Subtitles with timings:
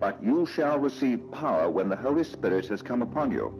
[0.00, 3.52] But you shall receive power when the Holy Spirit has come upon you.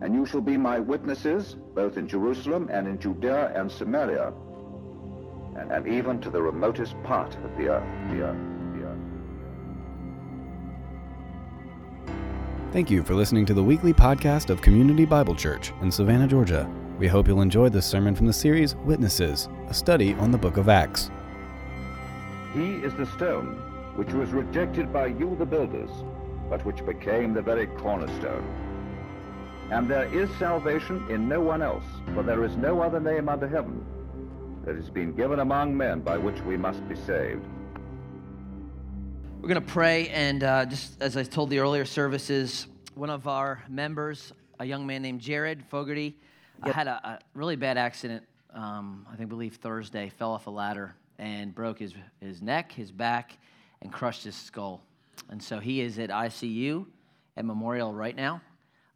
[0.00, 4.32] And you shall be my witnesses, both in Jerusalem and in Judea and Samaria,
[5.56, 8.10] and, and even to the remotest part of the earth.
[8.10, 8.36] The earth.
[8.74, 8.98] The earth.
[12.72, 16.68] Thank you for listening to the weekly podcast of Community Bible Church in Savannah, Georgia.
[16.98, 20.56] We hope you'll enjoy this sermon from the series Witnesses, a study on the book
[20.56, 21.10] of Acts.
[22.52, 23.62] He is the stone
[23.98, 25.90] which was rejected by you, the builders,
[26.48, 28.46] but which became the very cornerstone.
[29.72, 31.82] And there is salvation in no one else,
[32.14, 33.84] for there is no other name under heaven
[34.64, 37.44] that has been given among men by which we must be saved.
[39.40, 43.26] We're going to pray, and uh, just as I told the earlier services, one of
[43.26, 46.16] our members, a young man named Jared Fogarty,
[46.62, 48.22] uh, had a, a, really bad accident.
[48.54, 52.92] Um, I think, believe Thursday, fell off a ladder and broke his his neck, his
[52.92, 53.36] back,
[53.82, 54.82] and crushed his skull.
[55.30, 56.86] And so he is at ICU
[57.36, 58.40] at Memorial right now.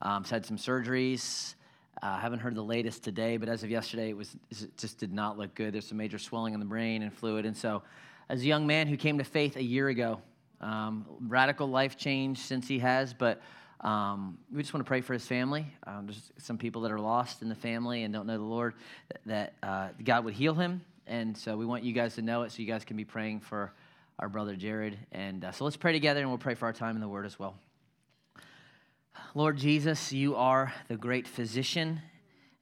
[0.00, 1.54] Um, had some surgeries.
[2.02, 4.98] I uh, haven't heard the latest today, but as of yesterday, it was it just
[4.98, 5.74] did not look good.
[5.74, 7.46] There's some major swelling in the brain and fluid.
[7.46, 7.82] And so,
[8.28, 10.20] as a young man who came to faith a year ago,
[10.60, 13.40] um, radical life change since he has, but
[13.82, 15.66] um, we just want to pray for his family.
[15.86, 18.74] Um, there's some people that are lost in the family and don't know the Lord,
[19.08, 20.80] that, that uh, God would heal him.
[21.06, 23.40] And so we want you guys to know it so you guys can be praying
[23.40, 23.72] for
[24.22, 24.96] our brother Jared.
[25.10, 27.26] And uh, so let's pray together and we'll pray for our time in the Word
[27.26, 27.56] as well.
[29.34, 32.00] Lord Jesus, you are the great physician.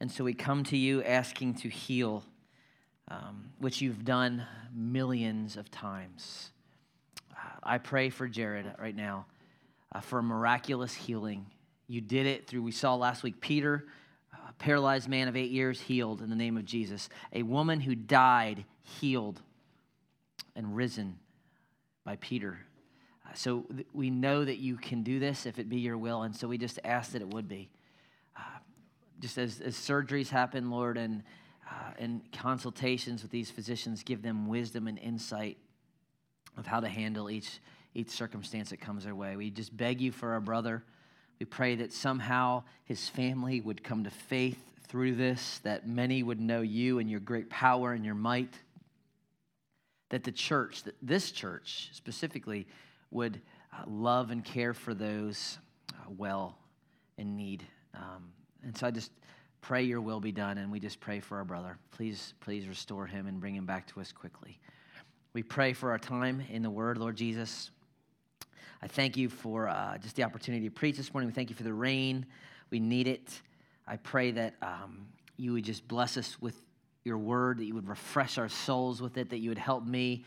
[0.00, 2.24] And so we come to you asking to heal,
[3.08, 6.50] um, which you've done millions of times.
[7.62, 9.26] I pray for Jared right now
[9.94, 11.44] uh, for miraculous healing.
[11.88, 13.84] You did it through, we saw last week, Peter,
[14.32, 17.10] a paralyzed man of eight years, healed in the name of Jesus.
[17.34, 19.42] A woman who died, healed
[20.56, 21.18] and risen
[22.04, 22.58] by Peter.
[23.26, 26.22] Uh, so th- we know that you can do this if it be your will,
[26.22, 27.70] and so we just ask that it would be.
[28.36, 28.58] Uh,
[29.20, 31.22] just as, as surgeries happen, Lord, and,
[31.70, 35.58] uh, and consultations with these physicians, give them wisdom and insight
[36.56, 37.60] of how to handle each,
[37.94, 39.36] each circumstance that comes their way.
[39.36, 40.82] We just beg you for our brother.
[41.38, 44.58] We pray that somehow his family would come to faith
[44.88, 48.52] through this, that many would know you and your great power and your might
[50.10, 52.66] that the church, that this church specifically,
[53.10, 53.40] would
[53.72, 55.58] uh, love and care for those
[55.92, 56.58] uh, well
[57.18, 57.64] in need.
[57.94, 58.30] Um,
[58.62, 59.12] and so I just
[59.60, 61.78] pray your will be done, and we just pray for our brother.
[61.92, 64.58] Please, please restore him and bring him back to us quickly.
[65.32, 67.70] We pray for our time in the Word, Lord Jesus.
[68.82, 71.28] I thank you for uh, just the opportunity to preach this morning.
[71.28, 72.26] We thank you for the rain.
[72.70, 73.40] We need it.
[73.86, 75.06] I pray that um,
[75.36, 76.56] you would just bless us with
[77.04, 80.24] your word, that you would refresh our souls with it, that you would help me,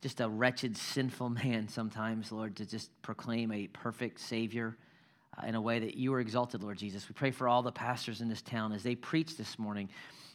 [0.00, 4.76] just a wretched, sinful man sometimes, Lord, to just proclaim a perfect Savior
[5.36, 7.08] uh, in a way that you are exalted, Lord Jesus.
[7.08, 9.88] We pray for all the pastors in this town as they preach this morning.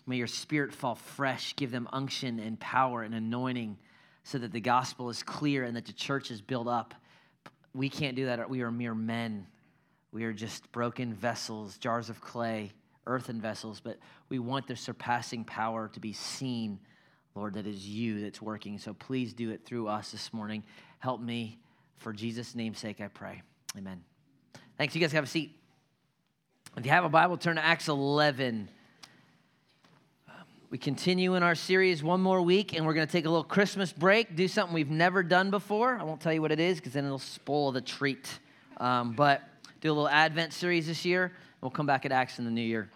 [0.06, 3.78] May your spirit fall fresh, give them unction and power and anointing
[4.24, 6.94] so that the gospel is clear and that the church is built up.
[7.74, 8.50] We can't do that.
[8.50, 9.48] We are mere men.
[10.12, 12.72] We are just broken vessels, jars of clay
[13.10, 13.98] earthen vessels, but
[14.30, 16.80] we want the surpassing power to be seen,
[17.36, 18.78] Lord, that is you that's working.
[18.78, 20.64] So please do it through us this morning.
[21.00, 21.60] Help me.
[21.98, 23.42] For Jesus' name's sake, I pray.
[23.78, 24.04] Amen.
[24.78, 24.96] Thanks.
[24.96, 25.58] You guys have a seat.
[26.78, 28.70] If you have a Bible, turn to Acts 11.
[30.70, 33.44] We continue in our series one more week, and we're going to take a little
[33.44, 35.98] Christmas break, do something we've never done before.
[36.00, 38.40] I won't tell you what it is because then it'll spoil the treat.
[38.78, 39.42] Um, but
[39.82, 41.34] do a little Advent series this year.
[41.62, 42.90] We'll come back at Acts in the new year.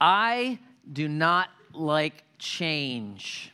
[0.00, 0.58] I
[0.90, 3.52] do not like change.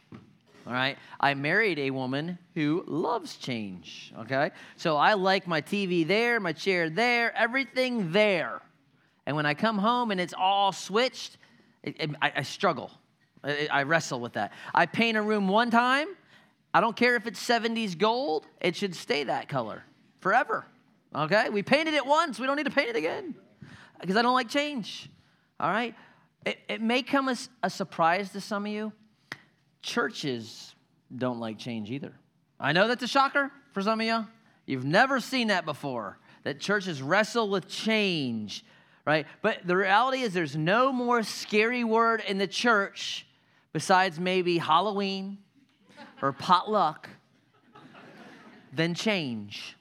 [0.66, 0.96] All right.
[1.20, 4.12] I married a woman who loves change.
[4.20, 4.50] Okay.
[4.76, 8.60] So I like my TV there, my chair there, everything there.
[9.26, 11.38] And when I come home and it's all switched,
[11.82, 12.90] it, it, I, I, struggle.
[13.44, 14.52] I, I wrestle with that.
[14.74, 16.08] I paint a room one time.
[16.74, 19.82] I don't care if it's 70s gold, it should stay that color
[20.20, 20.66] forever.
[21.14, 21.48] Okay?
[21.48, 23.34] We painted it once, we don't need to paint it again
[24.00, 25.08] because I don't like change.
[25.58, 25.94] All right?
[26.46, 28.92] It, it may come as a surprise to some of you.
[29.82, 30.74] Churches
[31.14, 32.12] don't like change either.
[32.58, 34.24] I know that's a shocker for some of you.
[34.64, 38.64] You've never seen that before, that churches wrestle with change,
[39.04, 39.26] right?
[39.42, 43.26] But the reality is there's no more scary word in the church
[43.72, 45.38] besides maybe Halloween
[46.22, 47.08] or potluck
[48.72, 49.76] than change.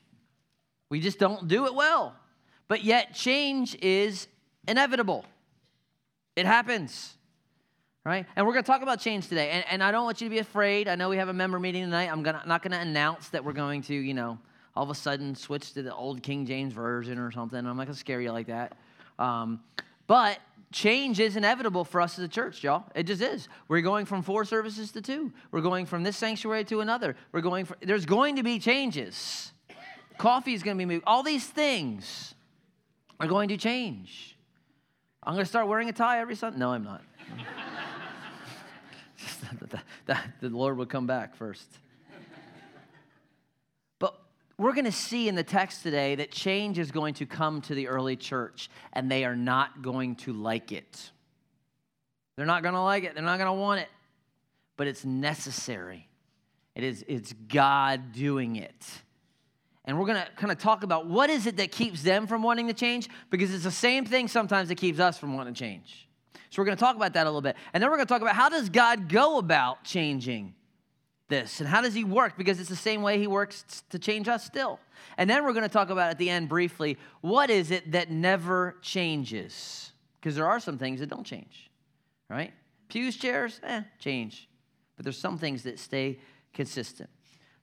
[0.89, 2.15] We just don't do it well.
[2.67, 4.27] But yet, change is
[4.67, 5.25] inevitable.
[6.35, 7.15] It happens,
[8.03, 8.25] right?
[8.35, 9.51] And we're going to talk about change today.
[9.51, 10.87] And, and I don't want you to be afraid.
[10.87, 12.11] I know we have a member meeting tonight.
[12.11, 14.37] I'm gonna, not going to announce that we're going to, you know,
[14.75, 17.57] all of a sudden switch to the old King James Version or something.
[17.57, 18.77] I'm not going to scare you like that.
[19.17, 19.61] Um,
[20.07, 20.39] but
[20.73, 22.83] change is inevitable for us as a church, y'all.
[22.93, 23.47] It just is.
[23.69, 25.31] We're going from four services to two.
[25.51, 27.15] We're going from this sanctuary to another.
[27.31, 29.53] We're going for, there's going to be changes.
[30.17, 31.05] Coffee is going to be moved.
[31.07, 32.35] All these things
[33.19, 34.34] are going to change.
[35.25, 36.59] I'm going to start wearing a tie every Sunday.
[36.59, 37.01] No, I'm not.
[40.39, 41.67] the Lord will come back first.
[43.97, 44.21] But
[44.59, 47.73] we're going to see in the text today that change is going to come to
[47.73, 51.09] the early church, and they are not going to like it.
[52.35, 53.89] They're not going to like it, they're not going to want it,
[54.77, 56.07] but it's necessary.
[56.75, 58.85] It is, it's God doing it.
[59.85, 62.41] And we're going to kind of talk about what is it that keeps them from
[62.41, 65.59] wanting to change because it's the same thing sometimes that keeps us from wanting to
[65.59, 66.07] change.
[66.49, 67.55] So we're going to talk about that a little bit.
[67.73, 70.55] And then we're going to talk about how does God go about changing
[71.27, 74.27] this and how does he work because it's the same way he works to change
[74.27, 74.79] us still.
[75.17, 78.09] And then we're going to talk about at the end briefly what is it that
[78.09, 79.91] never changes?
[80.19, 81.69] Because there are some things that don't change.
[82.29, 82.53] Right?
[82.89, 84.49] Pews, chairs, eh, change.
[84.95, 86.19] But there's some things that stay
[86.53, 87.09] consistent.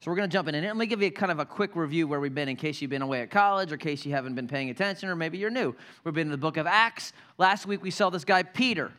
[0.02, 0.56] So we're going to jump in.
[0.56, 2.82] And let me give you kind of a quick review where we've been in case
[2.82, 5.38] you've been away at college or in case you haven't been paying attention or maybe
[5.38, 5.76] you're new.
[6.02, 7.12] We've been in the book of Acts.
[7.38, 8.90] Last week we saw this guy, Peter.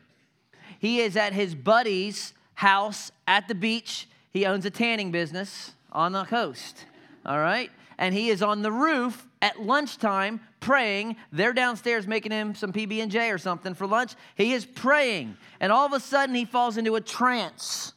[0.78, 4.08] He is at his buddy's house at the beach.
[4.30, 6.86] He owns a tanning business on the coast.
[7.26, 7.70] All right?
[7.98, 11.16] And he is on the roof at lunchtime praying.
[11.30, 14.14] They're downstairs making him some PB&J or something for lunch.
[14.36, 15.36] He is praying.
[15.60, 17.92] And all of a sudden he falls into a trance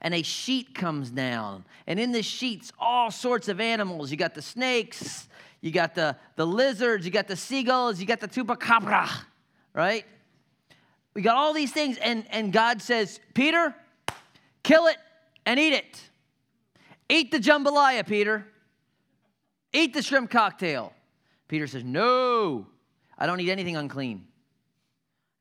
[0.00, 1.64] and a sheet comes down.
[1.86, 4.10] And in the sheets, all sorts of animals.
[4.10, 5.28] You got the snakes,
[5.60, 9.08] you got the, the lizards, you got the seagulls, you got the chupacabra,
[9.74, 10.04] right?
[11.14, 13.74] We got all these things, and, and God says, Peter,
[14.62, 14.98] kill it
[15.46, 16.00] and eat it.
[17.08, 18.46] Eat the jambalaya, Peter.
[19.72, 20.92] Eat the shrimp cocktail.
[21.48, 22.66] Peter says, No,
[23.16, 24.26] I don't eat anything unclean.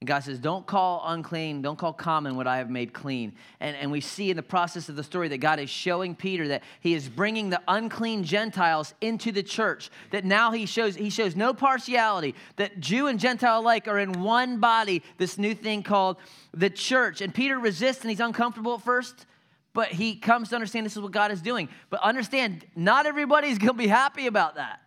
[0.06, 3.34] And God says, Don't call unclean, don't call common what I have made clean.
[3.60, 6.48] And, and we see in the process of the story that God is showing Peter
[6.50, 9.90] that he is bringing the unclean Gentiles into the church.
[10.12, 14.22] That now he shows, he shows no partiality, that Jew and Gentile alike are in
[14.22, 16.18] one body, this new thing called
[16.54, 17.22] the church.
[17.22, 19.26] And Peter resists and he's uncomfortable at first,
[19.74, 21.68] but he comes to understand this is what God is doing.
[21.90, 24.82] But understand, not everybody's going to be happy about that.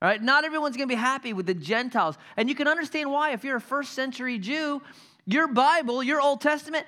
[0.00, 2.16] All right, not everyone's going to be happy with the Gentiles.
[2.36, 3.32] And you can understand why.
[3.32, 4.80] If you're a first century Jew,
[5.26, 6.86] your Bible, your Old Testament,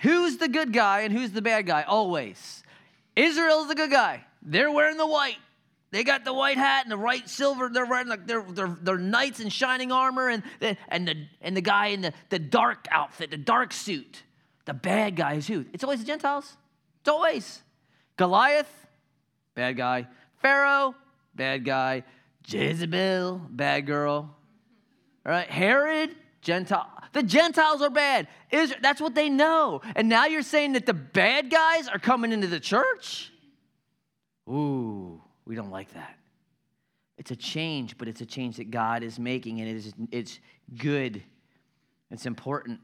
[0.00, 1.82] who's the good guy and who's the bad guy?
[1.82, 2.62] Always.
[3.16, 4.24] Israel's the good guy.
[4.42, 5.38] They're wearing the white.
[5.90, 7.68] They got the white hat and the white silver.
[7.68, 8.44] They're wearing like they're,
[8.82, 10.42] they're knights in shining armor and,
[10.88, 14.22] and, the, and the guy in the, the dark outfit, the dark suit.
[14.66, 15.64] The bad guy is who?
[15.72, 16.56] It's always the Gentiles.
[17.00, 17.62] It's always.
[18.16, 18.70] Goliath,
[19.54, 20.06] bad guy.
[20.42, 20.94] Pharaoh,
[21.34, 22.04] bad guy.
[22.46, 24.34] Jezebel, bad girl.
[25.24, 26.88] All right, Herod, Gentile.
[27.12, 28.28] The Gentiles are bad.
[28.50, 29.80] Israel, that's what they know.
[29.96, 33.32] And now you're saying that the bad guys are coming into the church?
[34.48, 36.16] Ooh, we don't like that.
[37.18, 40.40] It's a change, but it's a change that God is making, and it is, it's
[40.78, 41.22] good.
[42.10, 42.80] It's important.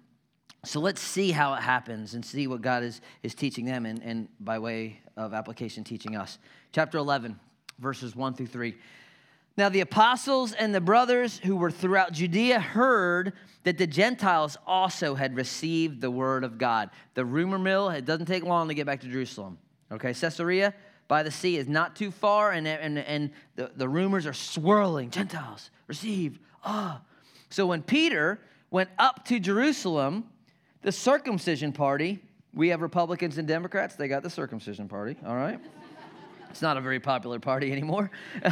[0.64, 4.02] So let's see how it happens and see what God is, is teaching them and,
[4.02, 6.38] and by way of application teaching us.
[6.72, 7.38] Chapter 11,
[7.78, 8.74] verses 1 through 3.
[9.56, 13.32] Now, the apostles and the brothers who were throughout Judea heard
[13.64, 16.90] that the Gentiles also had received the word of God.
[17.14, 19.58] The rumor mill, it doesn't take long to get back to Jerusalem.
[19.90, 20.74] Okay, Caesarea
[21.08, 25.10] by the sea is not too far, and, and, and the, the rumors are swirling.
[25.10, 26.40] Gentiles received.
[26.64, 27.00] Ah.
[27.00, 27.06] Oh.
[27.48, 30.24] So when Peter went up to Jerusalem,
[30.82, 32.18] the circumcision party,
[32.52, 35.60] we have Republicans and Democrats, they got the circumcision party, all right?
[36.50, 38.10] it's not a very popular party anymore.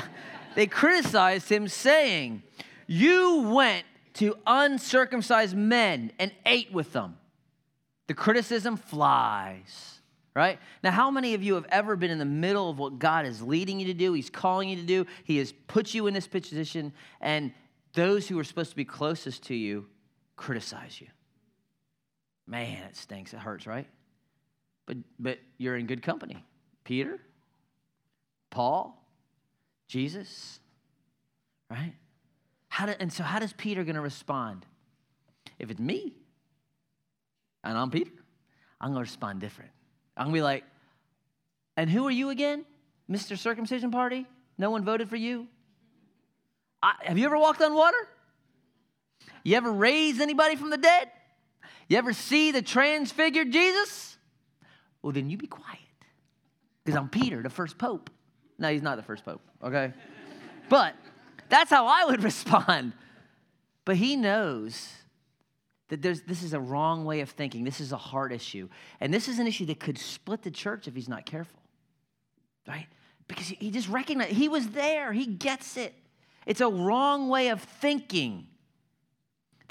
[0.55, 2.43] they criticized him, saying,
[2.87, 3.85] You went
[4.15, 7.17] to uncircumcised men and ate with them.
[8.07, 10.01] The criticism flies,
[10.35, 10.59] right?
[10.83, 13.43] Now, how many of you have ever been in the middle of what God is
[13.43, 14.13] leading you to do?
[14.13, 17.53] He's calling you to do, He has put you in this position, and
[17.95, 19.87] those who are supposed to be closest to you
[20.37, 21.07] criticize you.
[22.47, 23.33] Man, it stinks.
[23.33, 23.87] It hurts, right?
[24.87, 26.45] But, but you're in good company.
[26.85, 27.19] Peter,
[28.51, 29.04] Paul,
[29.87, 30.61] Jesus,
[31.71, 31.95] right?
[32.69, 34.67] How do, and so, how does Peter going to respond?
[35.59, 36.15] If it's me
[37.63, 38.11] and I'm Peter,
[38.81, 39.71] I'm going to respond different.
[40.17, 40.65] I'm going to be like,
[41.77, 42.65] and who are you again?
[43.11, 43.39] Mr.
[43.39, 44.27] Circumcision Party?
[44.59, 45.47] No one voted for you?
[46.83, 48.09] I, have you ever walked on water?
[49.43, 51.11] You ever raised anybody from the dead?
[51.89, 54.17] You ever see the transfigured Jesus?
[55.03, 55.79] Well, then you be quiet
[56.85, 58.11] because I'm Peter, the first pope.
[58.59, 59.93] No, he's not the first pope, okay?
[60.69, 60.95] but
[61.49, 62.93] that's how I would respond.
[63.85, 64.91] But he knows
[65.89, 67.65] that there's, this is a wrong way of thinking.
[67.65, 68.69] This is a heart issue.
[69.01, 71.61] And this is an issue that could split the church if he's not careful,
[72.67, 72.87] right?
[73.29, 75.95] Because he just recognized, he was there, he gets it.
[76.47, 78.47] It's a wrong way of thinking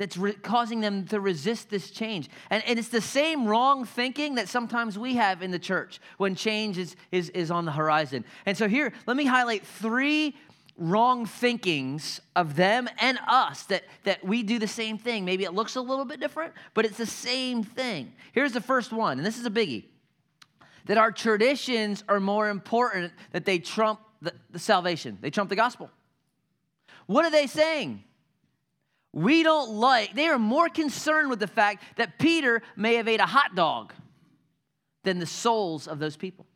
[0.04, 2.30] that's re- causing them to resist this change.
[2.50, 6.36] And, and it's the same wrong thinking that sometimes we have in the church when
[6.36, 8.26] change is, is, is on the horizon.
[8.46, 10.36] And so, here, let me highlight three
[10.78, 15.24] wrong thinkings of them and us that, that we do the same thing.
[15.24, 18.12] Maybe it looks a little bit different, but it's the same thing.
[18.34, 19.86] Here's the first one, and this is a biggie
[20.86, 25.56] that our traditions are more important, that they trump the, the salvation, they trump the
[25.56, 25.90] gospel.
[27.06, 28.04] What are they saying?
[29.14, 33.20] We don't like, they are more concerned with the fact that Peter may have ate
[33.20, 33.94] a hot dog
[35.04, 36.48] than the souls of those people.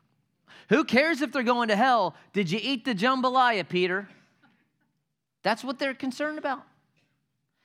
[0.68, 2.14] Who cares if they're going to hell?
[2.32, 4.08] Did you eat the jambalaya, Peter?
[5.42, 6.62] That's what they're concerned about.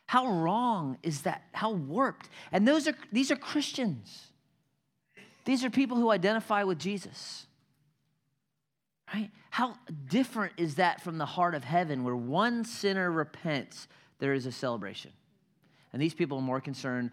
[0.05, 1.43] How wrong is that?
[1.53, 2.29] How warped.
[2.51, 4.27] And those are these are Christians.
[5.45, 7.47] These are people who identify with Jesus.
[9.13, 9.31] Right?
[9.49, 9.75] How
[10.07, 13.87] different is that from the heart of heaven where one sinner repents,
[14.23, 15.11] there is a celebration.
[15.91, 17.11] And these people are more concerned,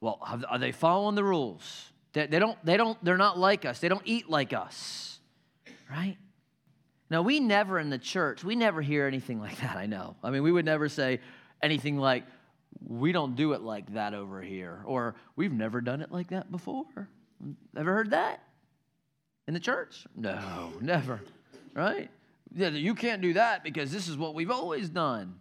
[0.00, 0.18] well,
[0.50, 1.92] are they following the rules?
[2.12, 3.78] They, they, don't, they don't, they're not like us.
[3.78, 5.12] They don't eat like us
[5.92, 6.16] right?
[7.10, 10.16] Now, we never in the church, we never hear anything like that, I know.
[10.22, 11.20] I mean, we would never say
[11.62, 12.24] anything like,
[12.86, 16.50] we don't do it like that over here, or we've never done it like that
[16.50, 17.08] before.
[17.76, 18.42] Ever heard that
[19.46, 20.06] in the church?
[20.16, 21.20] No, never,
[21.74, 22.10] right?
[22.54, 25.34] You can't do that because this is what we've always done.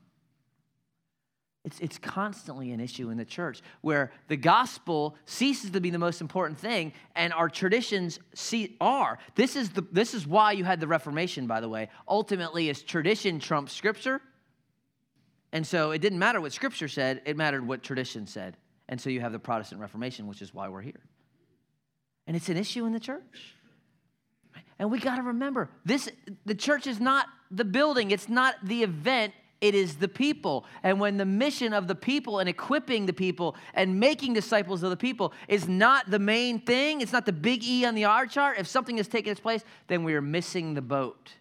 [1.63, 5.99] It's, it's constantly an issue in the church where the gospel ceases to be the
[5.99, 9.19] most important thing and our traditions see, are.
[9.35, 11.89] This is, the, this is why you had the Reformation, by the way.
[12.07, 14.21] Ultimately, is tradition trumps scripture.
[15.51, 18.57] And so it didn't matter what scripture said, it mattered what tradition said.
[18.89, 21.01] And so you have the Protestant Reformation, which is why we're here.
[22.25, 23.55] And it's an issue in the church.
[24.79, 26.09] And we got to remember this
[26.45, 30.65] the church is not the building, it's not the event, it is the people.
[30.81, 34.89] And when the mission of the people and equipping the people and making disciples of
[34.89, 38.25] the people is not the main thing, it's not the big E on the R
[38.25, 41.31] chart, if something has taken its place, then we are missing the boat.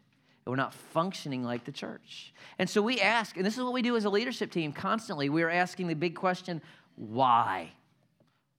[0.45, 2.35] And we're not functioning like the church.
[2.59, 5.31] And so we ask, and this is what we do as a leadership team constantly,
[5.31, 6.61] we are asking the big question
[6.97, 7.73] why?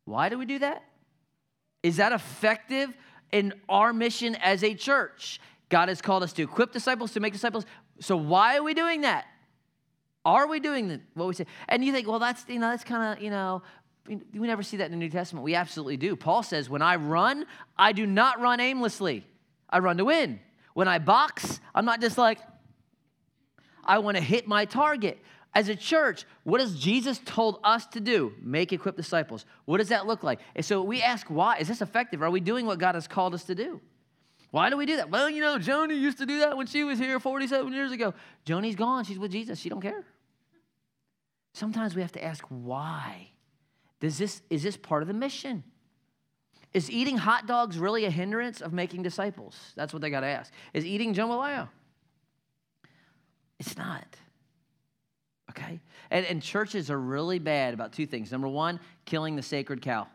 [0.05, 0.83] Why do we do that?
[1.83, 2.89] Is that effective
[3.31, 5.39] in our mission as a church?
[5.69, 7.65] God has called us to equip disciples, to make disciples.
[7.99, 9.25] So why are we doing that?
[10.23, 11.45] Are we doing what we say?
[11.67, 13.63] And you think, well, that's you know, that's kind of you know,
[14.07, 15.43] we never see that in the New Testament.
[15.43, 16.15] We absolutely do.
[16.15, 17.45] Paul says, when I run,
[17.77, 19.25] I do not run aimlessly.
[19.69, 20.39] I run to win.
[20.73, 22.39] When I box, I'm not just like,
[23.83, 25.19] I want to hit my target.
[25.53, 28.33] As a church, what has Jesus told us to do?
[28.41, 29.45] Make equip disciples.
[29.65, 30.39] What does that look like?
[30.55, 31.57] And so we ask, why?
[31.57, 32.21] Is this effective?
[32.23, 33.81] Are we doing what God has called us to do?
[34.51, 35.09] Why do we do that?
[35.09, 38.13] Well, you know, Joni used to do that when she was here 47 years ago.
[38.45, 39.05] Joni's gone.
[39.05, 39.57] She's with Jesus.
[39.57, 40.03] She don't care.
[41.53, 43.29] Sometimes we have to ask why.
[44.01, 45.63] Does this, is this part of the mission?
[46.73, 49.57] Is eating hot dogs really a hindrance of making disciples?
[49.75, 50.51] That's what they got to ask.
[50.73, 51.69] Is eating jambalaya?
[53.59, 54.05] It's not.
[55.49, 55.79] Okay?
[56.09, 58.31] And, and churches are really bad about two things.
[58.31, 60.07] Number one, killing the sacred cow.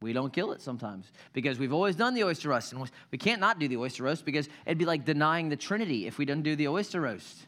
[0.00, 2.72] We don't kill it sometimes because we've always done the oyster roast.
[2.72, 6.06] And we can't not do the oyster roast because it'd be like denying the Trinity
[6.06, 7.46] if we didn't do the oyster roast.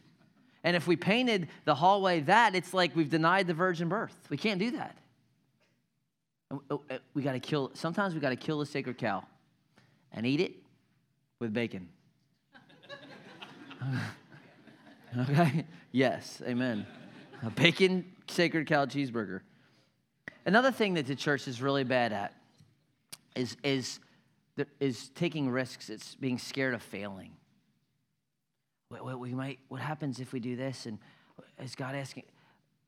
[0.65, 4.17] And if we painted the hallway that, it's like we've denied the virgin birth.
[4.31, 4.97] We can't do that.
[6.71, 9.25] Oh, uh, we got to kill, sometimes we got to kill the sacred cow
[10.12, 10.55] and eat it
[11.38, 11.88] with bacon.
[15.19, 15.65] okay?
[15.93, 16.87] Yes, amen.
[17.43, 19.41] A bacon sacred cow cheeseburger.
[20.47, 22.33] Another thing that the church is really bad at
[23.35, 23.99] is, is,
[24.81, 25.91] is taking risks.
[25.91, 27.33] It's being scared of failing
[28.88, 30.87] what, we might, what happens if we do this?
[30.87, 30.99] And
[31.62, 32.25] is God asking?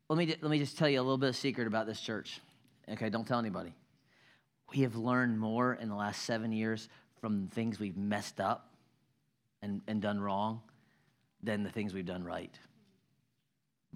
[0.08, 2.40] Let me, let me just tell you a little bit of secret about this church.
[2.88, 3.74] Okay, don't tell anybody.
[4.72, 6.88] We have learned more in the last seven years
[7.20, 8.72] from things we've messed up
[9.62, 10.60] and, and done wrong
[11.42, 12.54] than the things we've done right.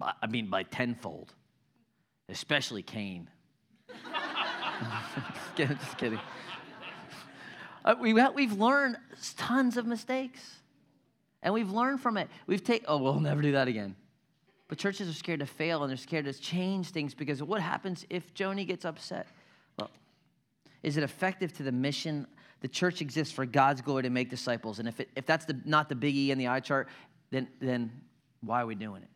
[0.01, 1.33] I mean, by tenfold,
[2.27, 3.29] especially Cain.
[4.83, 5.77] Just kidding.
[5.77, 6.19] Just kidding.
[7.85, 8.97] Uh, we, we've learned
[9.37, 10.59] tons of mistakes.
[11.41, 12.29] And we've learned from it.
[12.47, 13.95] We've taken, oh, we'll never do that again.
[14.69, 18.05] But churches are scared to fail and they're scared to change things because what happens
[18.09, 19.27] if Joni gets upset.
[19.77, 19.91] Well,
[20.83, 22.27] is it effective to the mission
[22.63, 24.79] The church exists for God's glory to make disciples.
[24.79, 26.87] And if, it, if that's the, not the big E in the eye chart,
[27.29, 27.91] then, then
[28.39, 29.09] why are we doing it?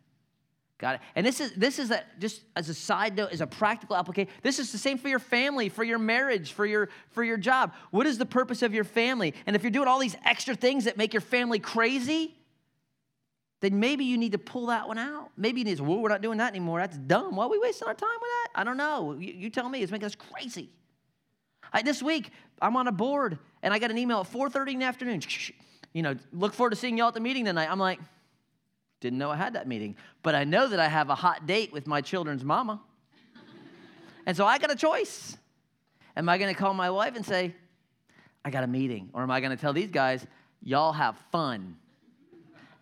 [0.78, 1.00] Got it.
[1.16, 4.32] And this is this is a, just as a side note, as a practical application.
[4.42, 7.74] This is the same for your family, for your marriage, for your for your job.
[7.90, 9.34] What is the purpose of your family?
[9.46, 12.36] And if you're doing all these extra things that make your family crazy,
[13.60, 15.30] then maybe you need to pull that one out.
[15.36, 16.78] Maybe you need to, well, we're not doing that anymore.
[16.78, 17.34] That's dumb.
[17.34, 18.60] Why are we wasting our time with that?
[18.60, 19.14] I don't know.
[19.18, 19.82] You, you tell me.
[19.82, 20.70] It's making us crazy.
[21.72, 22.30] I, this week,
[22.62, 25.22] I'm on a board, and I got an email at 4.30 in the afternoon.
[25.92, 27.68] You know, look forward to seeing y'all at the meeting tonight.
[27.68, 27.98] I'm like,
[29.00, 29.96] didn't know I had that meeting.
[30.22, 32.80] But I know that I have a hot date with my children's mama.
[34.26, 35.36] and so I got a choice.
[36.16, 37.54] Am I going to call my wife and say,
[38.44, 39.10] I got a meeting?
[39.12, 40.26] Or am I going to tell these guys,
[40.62, 41.76] y'all have fun?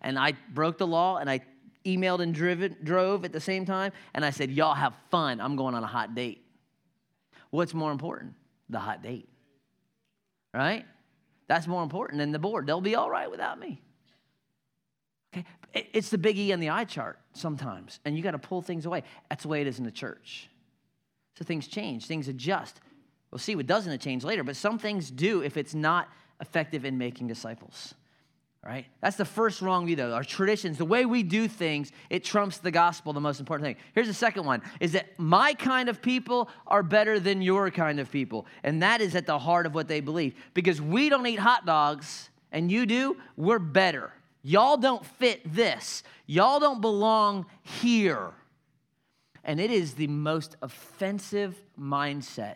[0.01, 1.41] And I broke the law and I
[1.85, 3.91] emailed and driven, drove at the same time.
[4.13, 5.39] And I said, y'all have fun.
[5.39, 6.43] I'm going on a hot date.
[7.51, 8.33] What's more important?
[8.69, 9.29] The hot date.
[10.53, 10.85] Right?
[11.47, 12.67] That's more important than the board.
[12.67, 13.81] They'll be all right without me.
[15.73, 18.85] It's the big E on the I chart sometimes, and you got to pull things
[18.85, 19.03] away.
[19.29, 20.49] That's the way it is in the church.
[21.37, 22.79] So things change, things adjust.
[23.31, 26.09] We'll see what doesn't change later, but some things do if it's not
[26.41, 27.93] effective in making disciples.
[28.65, 28.85] Right?
[29.01, 30.13] That's the first wrong view, though.
[30.13, 33.75] Our traditions, the way we do things, it trumps the gospel, the most important thing.
[33.93, 37.99] Here's the second one is that my kind of people are better than your kind
[37.99, 38.45] of people.
[38.63, 40.33] And that is at the heart of what they believe.
[40.53, 44.11] Because we don't eat hot dogs and you do, we're better.
[44.47, 46.03] Y'all don't fit this.
[46.25, 48.31] Y'all don't belong here.
[49.43, 52.55] And it is the most offensive mindset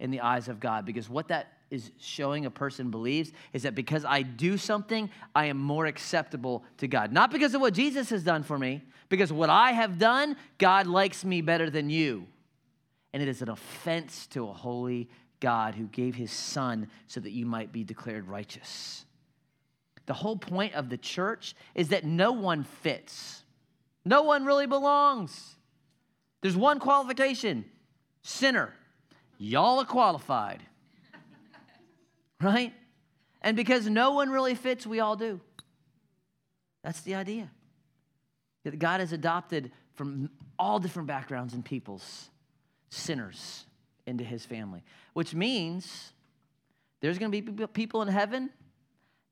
[0.00, 3.76] in the eyes of God because what that is showing a person believes is that
[3.76, 7.12] because I do something, I am more acceptable to God.
[7.12, 10.88] Not because of what Jesus has done for me, because what I have done, God
[10.88, 12.26] likes me better than you.
[13.12, 15.08] And it is an offense to a holy
[15.38, 19.04] God who gave his son so that you might be declared righteous.
[20.10, 23.44] The whole point of the church is that no one fits,
[24.04, 25.54] no one really belongs.
[26.40, 27.64] There's one qualification
[28.20, 28.74] sinner.
[29.38, 30.64] Y'all are qualified.
[32.42, 32.74] right?
[33.40, 35.40] And because no one really fits, we all do.
[36.82, 37.48] That's the idea.
[38.64, 42.30] That God has adopted from all different backgrounds and peoples
[42.88, 43.64] sinners
[44.06, 46.12] into his family, which means
[47.00, 48.50] there's going to be people in heaven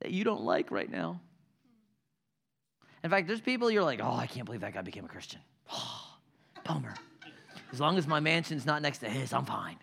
[0.01, 1.21] that you don't like right now.
[3.05, 5.41] In fact, there's people you're like, oh, I can't believe that guy became a Christian.
[5.73, 6.17] Oh,
[6.65, 6.95] bummer.
[7.73, 9.77] As long as my mansion's not next to his, I'm fine.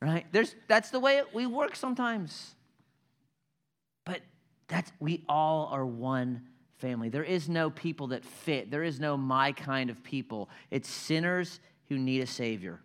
[0.00, 0.26] Right?
[0.32, 2.54] There's, that's the way we work sometimes.
[4.04, 4.20] But
[4.68, 6.42] that's, we all are one
[6.76, 7.08] family.
[7.08, 8.70] There is no people that fit.
[8.70, 10.50] There is no my kind of people.
[10.70, 12.80] It's sinners who need a Savior.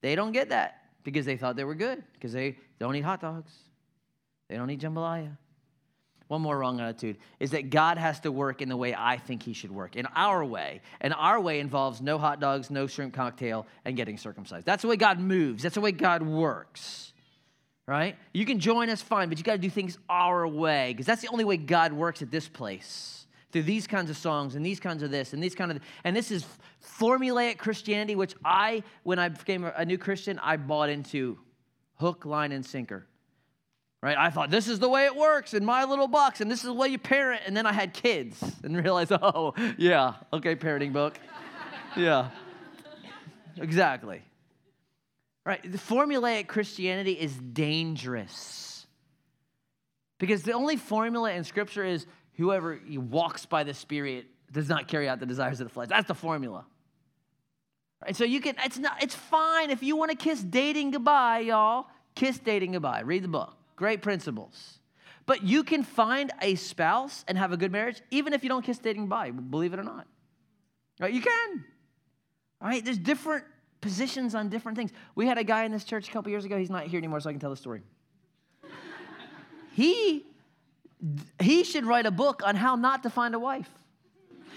[0.00, 3.20] They don't get that because they thought they were good, because they don't eat hot
[3.20, 3.52] dogs,
[4.48, 5.36] they don't eat jambalaya,
[6.30, 9.42] one more wrong attitude is that God has to work in the way I think
[9.42, 10.80] He should work, in our way.
[11.00, 14.64] And our way involves no hot dogs, no shrimp cocktail, and getting circumcised.
[14.64, 17.12] That's the way God moves, that's the way God works,
[17.84, 18.16] right?
[18.32, 21.20] You can join us fine, but you got to do things our way because that's
[21.20, 23.26] the only way God works at this place.
[23.50, 26.14] Through these kinds of songs and these kinds of this and these kind of, and
[26.14, 26.46] this is
[26.80, 31.40] formulaic Christianity, which I, when I became a new Christian, I bought into
[31.96, 33.08] hook, line, and sinker
[34.02, 34.16] right?
[34.16, 36.66] I thought this is the way it works in my little box, and this is
[36.66, 37.42] the way you parent.
[37.46, 41.18] And then I had kids and realized, oh, yeah, okay, parenting book.
[41.96, 42.30] yeah,
[43.56, 44.22] exactly.
[45.44, 45.62] Right?
[45.62, 48.86] The formulaic Christianity is dangerous
[50.18, 55.08] because the only formula in Scripture is whoever walks by the Spirit does not carry
[55.08, 55.88] out the desires of the flesh.
[55.88, 56.66] That's the formula.
[58.02, 58.16] Right?
[58.16, 61.86] So you can, it's not, it's fine if you want to kiss dating goodbye, y'all.
[62.14, 63.00] Kiss dating goodbye.
[63.00, 63.59] Read the book.
[63.80, 64.78] Great principles.
[65.24, 68.62] But you can find a spouse and have a good marriage even if you don't
[68.62, 70.06] kiss dating by, believe it or not.
[71.00, 71.14] Right?
[71.14, 71.64] You can.
[72.60, 72.84] All right?
[72.84, 73.46] There's different
[73.80, 74.90] positions on different things.
[75.14, 76.58] We had a guy in this church a couple years ago.
[76.58, 77.80] He's not here anymore, so I can tell the story.
[79.72, 80.26] he
[81.40, 83.70] he should write a book on how not to find a wife.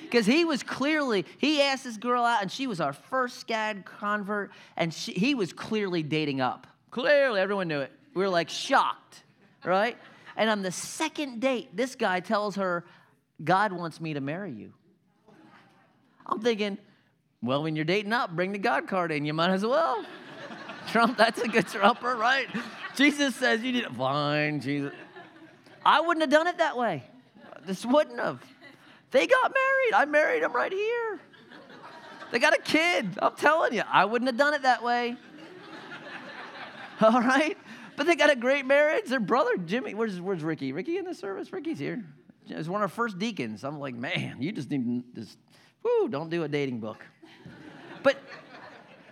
[0.02, 3.86] Because he was clearly, he asked this girl out, and she was our first SCAD
[3.86, 6.68] convert, and she, he was clearly dating up.
[6.92, 7.94] Clearly, everyone knew it.
[8.14, 9.24] We were like shocked,
[9.64, 9.98] right?
[10.36, 12.86] And on the second date, this guy tells her,
[13.44, 14.74] God wants me to marry you.
[16.26, 16.78] I'm thinking,
[17.42, 19.26] well, when you're dating up, bring the God card in.
[19.26, 20.06] You might as well.
[20.88, 22.48] Trump, that's a good trumper, right?
[22.96, 23.92] Jesus says you need it.
[23.92, 24.94] Fine, Jesus.
[25.86, 27.04] I wouldn't have done it that way.
[27.66, 28.42] This wouldn't have.
[29.12, 29.94] They got married.
[29.94, 31.20] I married him right here.
[32.32, 33.18] They got a kid.
[33.22, 35.16] I'm telling you, I wouldn't have done it that way.
[37.02, 37.58] All right?
[37.96, 39.06] But they got a great marriage.
[39.06, 40.72] Their brother, Jimmy, where's, where's Ricky?
[40.72, 41.52] Ricky in the service?
[41.52, 42.04] Ricky's here.
[42.46, 43.64] He's one of our first deacons.
[43.64, 45.38] I'm like, man, you just need to just,
[45.84, 47.04] whoo, don't do a dating book.
[48.04, 48.18] but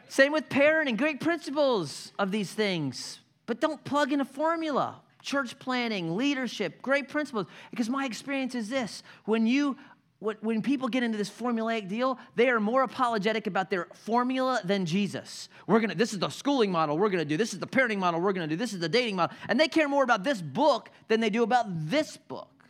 [0.08, 5.02] same with parenting, great principles of these things, but don't plug in a formula.
[5.22, 7.46] Church planning, leadership, great principles.
[7.70, 9.78] Because my experience is this when you
[10.22, 14.86] when people get into this formulaic deal, they are more apologetic about their formula than
[14.86, 15.50] Jesus.
[15.66, 18.22] We're gonna, this is the schooling model we're gonna do, this is the parenting model
[18.22, 19.36] we're gonna do, this is the dating model.
[19.50, 22.66] And they care more about this book than they do about this book.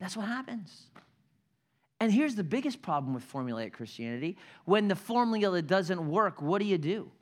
[0.00, 0.88] That's what happens.
[2.00, 6.64] And here's the biggest problem with formulaic Christianity when the formula doesn't work, what do
[6.66, 7.12] you do?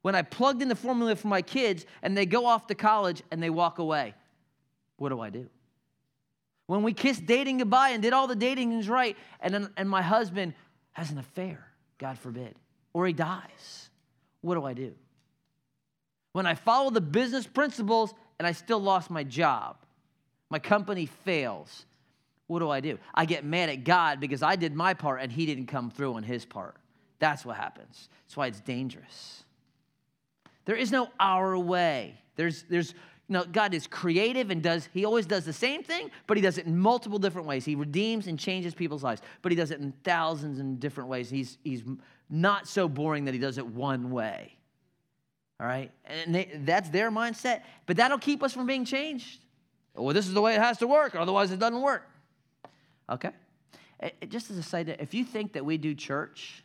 [0.00, 3.22] When I plugged in the formula for my kids and they go off to college
[3.30, 4.14] and they walk away,
[4.96, 5.50] what do I do?
[6.70, 9.90] When we kissed dating goodbye and did all the dating things right, and, then, and
[9.90, 10.54] my husband
[10.92, 11.66] has an affair,
[11.98, 12.54] God forbid,
[12.92, 13.90] or he dies,
[14.40, 14.94] what do I do?
[16.32, 19.78] When I follow the business principles and I still lost my job,
[20.48, 21.86] my company fails,
[22.46, 23.00] what do I do?
[23.12, 26.14] I get mad at God because I did my part and he didn't come through
[26.14, 26.76] on his part.
[27.18, 28.08] That's what happens.
[28.26, 29.42] That's why it's dangerous.
[30.66, 32.14] There is no our way.
[32.36, 32.94] There's, there's,
[33.30, 36.58] now, God is creative and does, He always does the same thing, but He does
[36.58, 37.64] it in multiple different ways.
[37.64, 41.30] He redeems and changes people's lives, but He does it in thousands and different ways.
[41.30, 41.84] He's, he's
[42.28, 44.56] not so boring that He does it one way.
[45.60, 45.92] All right?
[46.06, 49.38] And they, that's their mindset, but that'll keep us from being changed.
[49.94, 52.08] Well, this is the way it has to work, otherwise, it doesn't work.
[53.08, 53.30] Okay?
[54.00, 56.64] It, just as a side note, if you think that we do church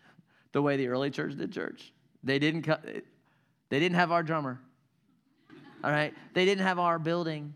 [0.52, 4.60] the way the early church did church, they didn't, they didn't have our drummer
[5.86, 6.16] all right?
[6.34, 7.54] They didn't have our building.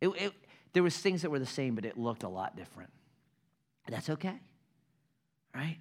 [0.00, 0.32] It, it,
[0.72, 2.90] there was things that were the same, but it looked a lot different.
[3.86, 4.40] That's okay,
[5.54, 5.76] right?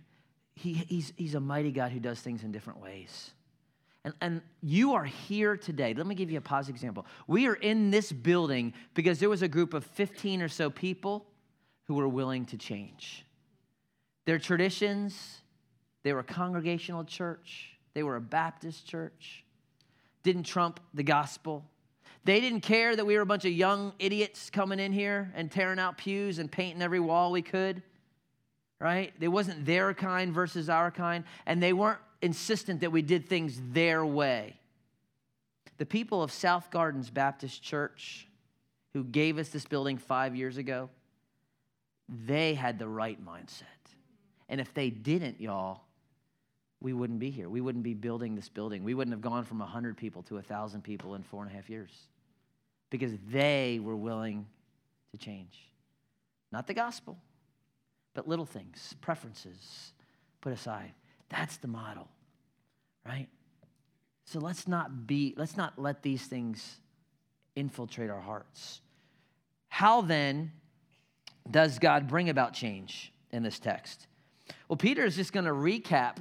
[0.53, 3.31] He, he's, he's a mighty God who does things in different ways.
[4.03, 5.93] And, and you are here today.
[5.93, 7.05] Let me give you a positive example.
[7.25, 11.25] We are in this building because there was a group of 15 or so people
[11.85, 13.25] who were willing to change.
[14.25, 15.41] Their traditions,
[16.03, 19.44] they were a congregational church, they were a Baptist church,
[20.25, 21.63] didn't trump the gospel.
[22.25, 25.51] They didn't care that we were a bunch of young idiots coming in here and
[25.51, 27.83] tearing out pews and painting every wall we could,
[28.81, 29.13] right?
[29.19, 33.61] They wasn't their kind versus our kind, and they weren't insistent that we did things
[33.71, 34.59] their way.
[35.77, 38.27] The people of South Gardens Baptist Church,
[38.93, 40.89] who gave us this building five years ago,
[42.09, 43.61] they had the right mindset.
[44.49, 45.81] And if they didn't, y'all,
[46.85, 47.49] we wouldn't be here.
[47.49, 48.83] We wouldn't be building this building.
[48.83, 51.67] We wouldn't have gone from 100 people to 1,000 people in four and a half
[51.67, 51.89] years
[52.91, 54.45] because they were willing
[55.11, 55.71] to change.
[56.51, 57.17] Not the gospel,
[58.13, 59.93] but little things, preferences
[60.41, 60.91] put aside.
[61.29, 62.07] That's the model,
[63.03, 63.29] right?
[64.25, 66.77] So let's not be, let's not let these things
[67.55, 68.81] infiltrate our hearts.
[69.69, 70.51] How then
[71.49, 74.05] does God bring about change in this text?
[74.69, 76.17] Well, Peter is just going to recap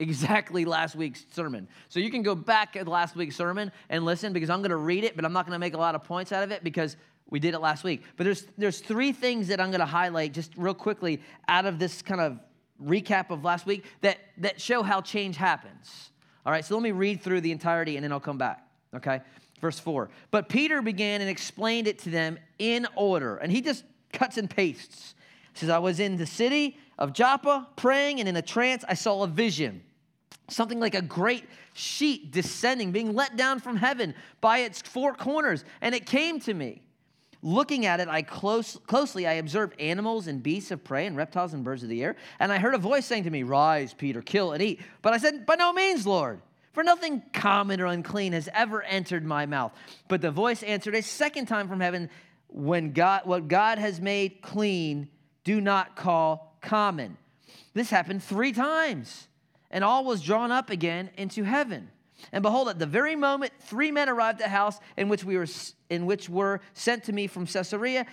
[0.00, 1.68] exactly last week's sermon.
[1.88, 4.76] So you can go back at last week's sermon and listen because I'm going to
[4.76, 6.64] read it, but I'm not going to make a lot of points out of it
[6.64, 6.96] because
[7.28, 8.02] we did it last week.
[8.16, 11.78] But there's there's three things that I'm going to highlight just real quickly out of
[11.78, 12.40] this kind of
[12.82, 16.10] recap of last week that that show how change happens.
[16.44, 18.66] All right, so let me read through the entirety and then I'll come back.
[18.96, 19.20] Okay?
[19.60, 20.08] Verse 4.
[20.30, 23.36] But Peter began and explained it to them in order.
[23.36, 25.14] And he just cuts and pastes.
[25.52, 28.94] He says, I was in the city of Joppa praying, and in a trance I
[28.94, 29.82] saw a vision
[30.50, 35.64] something like a great sheet descending, being let down from heaven by its four corners.
[35.80, 36.82] And it came to me.
[37.42, 41.54] Looking at it, I close, closely I observed animals and beasts of prey and reptiles
[41.54, 42.16] and birds of the air.
[42.38, 44.80] And I heard a voice saying to me, Rise, Peter, kill and eat.
[45.00, 46.42] But I said, By no means, Lord.
[46.72, 49.72] For nothing common or unclean has ever entered my mouth.
[50.06, 52.10] But the voice answered a second time from heaven,
[52.48, 55.08] When God, what God has made clean,
[55.42, 57.16] do not call common.
[57.72, 59.28] This happened three times
[59.70, 61.90] and all was drawn up again into heaven.
[62.32, 65.36] And behold, at the very moment, three men arrived at the house in which we
[65.36, 65.46] were
[65.88, 68.06] in which were sent to me from Caesarea.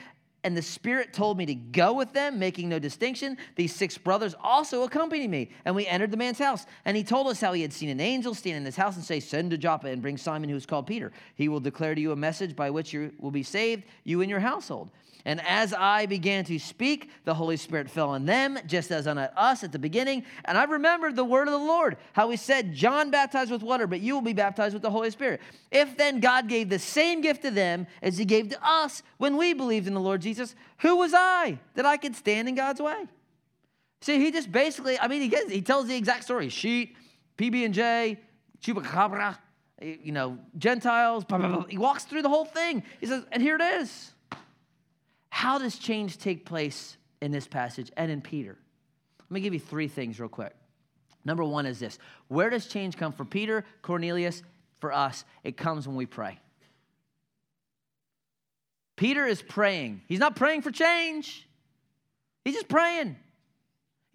[0.43, 3.37] And the Spirit told me to go with them, making no distinction.
[3.55, 6.65] These six brothers also accompanied me, and we entered the man's house.
[6.85, 9.03] And he told us how he had seen an angel stand in his house and
[9.03, 11.11] say, Send to Joppa and bring Simon, who is called Peter.
[11.35, 14.29] He will declare to you a message by which you will be saved, you and
[14.29, 14.89] your household.
[15.27, 19.17] And as I began to speak, the Holy Spirit fell on them, just as on
[19.17, 20.23] us at the beginning.
[20.45, 23.87] And I remembered the word of the Lord, how he said, John baptized with water,
[23.87, 25.41] but you will be baptized with the Holy Spirit.
[25.69, 29.35] If then God gave the same gift to them as he gave to us when
[29.35, 32.79] we believed in the Lord Jesus, who was I that I could stand in God's
[32.79, 33.03] way?
[33.99, 36.47] See, he just basically, I mean, he, gets, he tells the exact story.
[36.47, 36.95] Sheet,
[37.37, 38.17] PB&J,
[38.63, 39.37] chupacabra,
[39.81, 41.65] you know, Gentiles, blah, blah, blah.
[41.65, 42.81] He walks through the whole thing.
[43.01, 44.13] He says, and here it is.
[45.29, 48.57] How does change take place in this passage and in Peter?
[49.19, 50.55] Let me give you three things real quick.
[51.25, 54.43] Number one is this Where does change come for Peter, Cornelius,
[54.79, 55.25] for us?
[55.43, 56.39] It comes when we pray.
[58.95, 60.01] Peter is praying.
[60.07, 61.47] He's not praying for change,
[62.43, 63.17] he's just praying.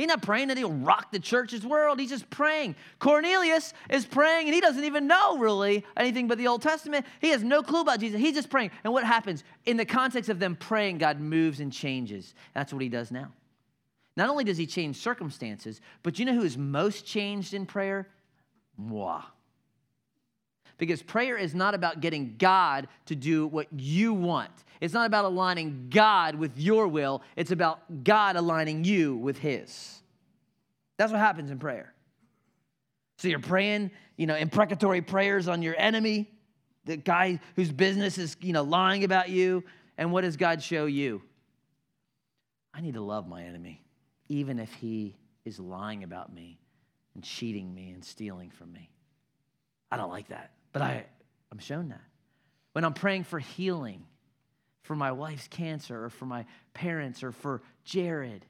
[0.03, 2.01] He's not praying that he'll rock the church's world.
[2.01, 2.75] He's just praying.
[2.99, 7.07] Cornelius is praying and he doesn't even know really anything but the Old Testament.
[7.21, 8.21] He has no clue about Jesus.
[8.21, 8.73] He's just praying.
[8.83, 9.45] And what happens?
[9.65, 12.35] In the context of them praying, God moves and changes.
[12.53, 13.31] That's what he does now.
[14.17, 18.09] Not only does he change circumstances, but you know who is most changed in prayer?
[18.77, 19.23] Moi.
[20.83, 24.51] Because prayer is not about getting God to do what you want.
[24.81, 27.23] It's not about aligning God with your will.
[27.37, 30.03] It's about God aligning you with His.
[30.97, 31.95] That's what happens in prayer.
[33.19, 36.29] So you're praying, you know, imprecatory prayers on your enemy,
[36.85, 39.63] the guy whose business is, you know, lying about you.
[39.97, 41.23] And what does God show you?
[42.75, 43.85] I need to love my enemy,
[44.29, 45.15] even if he
[45.45, 46.59] is lying about me
[47.15, 48.91] and cheating me and stealing from me.
[49.93, 50.51] I don't like that.
[50.73, 51.05] But I,
[51.51, 52.01] I'm shown that.
[52.73, 54.05] When I'm praying for healing
[54.83, 58.45] for my wife's cancer or for my parents or for Jared,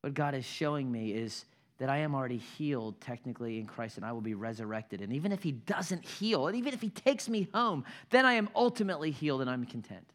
[0.00, 1.44] what God is showing me is
[1.78, 5.00] that I am already healed technically in Christ and I will be resurrected.
[5.00, 8.34] And even if He doesn't heal, and even if He takes me home, then I
[8.34, 10.06] am ultimately healed and I'm content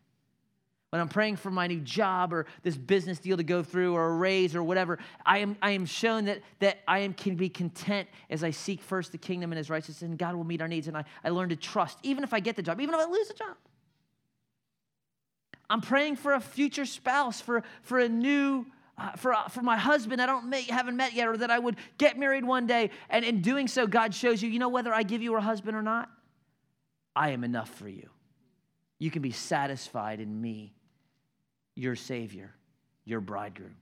[0.89, 4.08] when I'm praying for my new job or this business deal to go through or
[4.08, 7.50] a raise or whatever, I am, I am shown that, that I am, can be
[7.50, 10.67] content as I seek first the kingdom and his righteousness, and God will meet our
[10.67, 10.88] needs.
[10.88, 13.06] And I, I learn to trust, even if I get the job, even if I
[13.06, 13.58] lose the job.
[15.69, 18.65] I'm praying for a future spouse, for, for a new,
[18.97, 21.60] uh, for, uh, for my husband I don't make, haven't met yet, or that I
[21.60, 22.91] would get married one day.
[23.10, 25.76] And in doing so, God shows you, you know, whether I give you a husband
[25.76, 26.10] or not,
[27.13, 28.10] I am enough for you.
[29.00, 30.77] You can be satisfied in me
[31.78, 32.54] your Savior,
[33.06, 33.76] your bridegroom.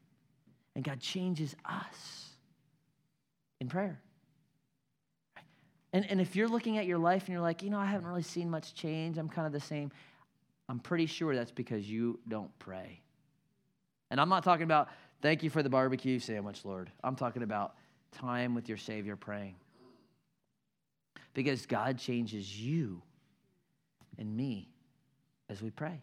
[0.76, 2.30] And God changes us
[3.62, 4.02] in prayer.
[5.94, 8.06] And, and if you're looking at your life and you're like, you know, I haven't
[8.06, 9.92] really seen much change, I'm kind of the same,
[10.68, 13.00] I'm pretty sure that's because you don't pray.
[14.12, 14.90] And I'm not talking about,
[15.22, 16.92] thank you for the barbecue sandwich, Lord.
[17.02, 17.76] I'm talking about
[18.12, 19.56] time with your Savior praying.
[21.34, 23.02] Because God changes you
[24.18, 24.70] and me
[25.50, 26.02] as we pray.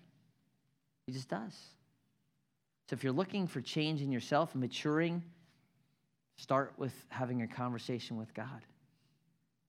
[1.07, 1.55] He just does.
[2.93, 5.23] So if you're looking for change in yourself maturing,
[6.37, 8.67] start with having a conversation with God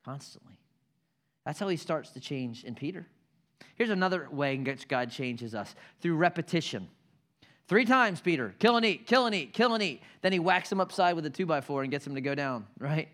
[0.03, 0.59] constantly.
[1.45, 3.07] That's how he starts to change in Peter.
[3.75, 6.89] Here's another way in which God changes us through repetition.
[7.69, 10.01] Three times, Peter, kill and eat, kill and eat, kill and eat.
[10.21, 12.35] Then he whacks him upside with a two by four and gets him to go
[12.35, 13.07] down, right?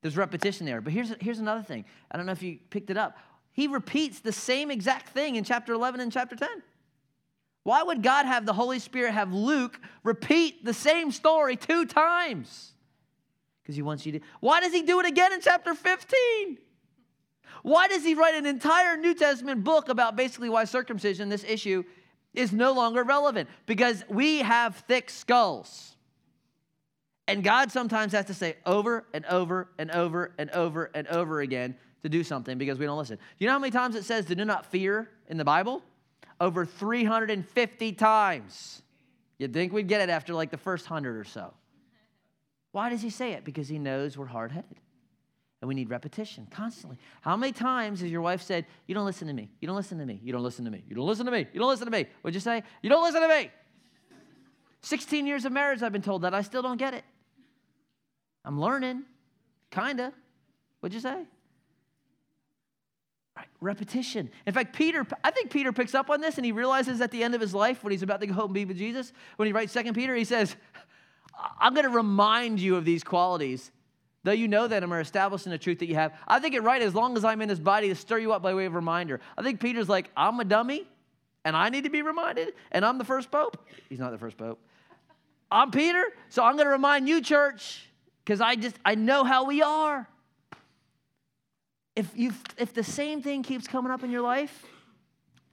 [0.00, 0.80] There's repetition there.
[0.80, 1.84] But here's, here's another thing.
[2.10, 3.18] I don't know if you picked it up.
[3.52, 6.48] He repeats the same exact thing in chapter 11 and chapter 10.
[7.66, 12.74] Why would God have the Holy Spirit have Luke repeat the same story two times?
[13.60, 14.20] Because he wants you to.
[14.38, 16.58] Why does he do it again in chapter 15?
[17.64, 21.82] Why does he write an entire New Testament book about basically why circumcision, this issue,
[22.34, 23.48] is no longer relevant?
[23.66, 25.96] Because we have thick skulls.
[27.26, 31.40] And God sometimes has to say over and over and over and over and over
[31.40, 31.74] again
[32.04, 33.18] to do something because we don't listen.
[33.38, 35.82] You know how many times it says to do not fear in the Bible?
[36.40, 38.82] Over 350 times.
[39.38, 41.52] You'd think we'd get it after like the first hundred or so.
[42.72, 43.44] Why does he say it?
[43.44, 44.76] Because he knows we're hard headed.
[45.60, 46.98] And we need repetition constantly.
[47.22, 49.50] How many times has your wife said, You don't listen to me.
[49.60, 50.20] You don't listen to me.
[50.22, 50.84] You don't listen to me.
[50.86, 51.46] You don't listen to me.
[51.52, 52.06] You don't listen to me.
[52.20, 52.62] What'd you say?
[52.82, 53.50] You don't listen to me.
[54.82, 56.34] 16 years of marriage, I've been told that.
[56.34, 57.04] I still don't get it.
[58.44, 59.04] I'm learning,
[59.70, 60.12] kinda.
[60.80, 61.24] What'd you say?
[63.60, 64.30] Repetition.
[64.46, 67.22] In fact, Peter, I think Peter picks up on this and he realizes at the
[67.22, 69.46] end of his life when he's about to go home and be with Jesus, when
[69.46, 70.56] he writes Second Peter, he says,
[71.60, 73.70] I'm going to remind you of these qualities,
[74.24, 76.12] though you know them are established in the truth that you have.
[76.26, 78.42] I think it right as long as I'm in this body to stir you up
[78.42, 79.20] by way of reminder.
[79.36, 80.86] I think Peter's like, I'm a dummy
[81.44, 83.56] and I need to be reminded, and I'm the first pope.
[83.88, 84.58] He's not the first pope.
[85.50, 87.88] I'm Peter, so I'm going to remind you, church,
[88.24, 90.08] because I just, I know how we are
[91.96, 94.64] if, you if the same thing keeps coming up in your life,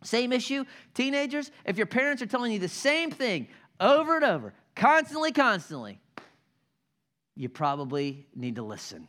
[0.04, 3.48] same issue, teenagers, if your parents are telling you the same thing
[3.80, 6.00] over and over, constantly, constantly,
[7.36, 9.08] you probably need to listen.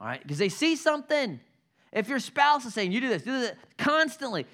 [0.00, 0.22] All right?
[0.22, 1.40] Because they see something.
[1.92, 4.46] If your spouse is saying, you do this, do this, constantly,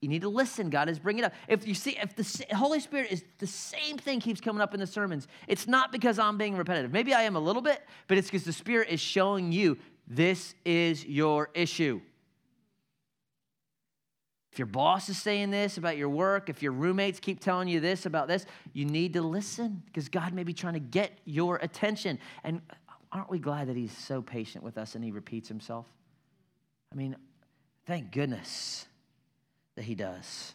[0.00, 0.70] you need to listen.
[0.70, 1.34] God is bringing it up.
[1.48, 4.80] If you see, if the Holy Spirit is the same thing keeps coming up in
[4.80, 6.92] the sermons, it's not because I'm being repetitive.
[6.92, 9.76] Maybe I am a little bit, but it's because the Spirit is showing you
[10.08, 12.00] This is your issue.
[14.50, 17.78] If your boss is saying this about your work, if your roommates keep telling you
[17.78, 21.56] this about this, you need to listen because God may be trying to get your
[21.56, 22.18] attention.
[22.42, 22.62] And
[23.12, 25.86] aren't we glad that He's so patient with us and He repeats Himself?
[26.90, 27.14] I mean,
[27.86, 28.86] thank goodness
[29.76, 30.54] that He does,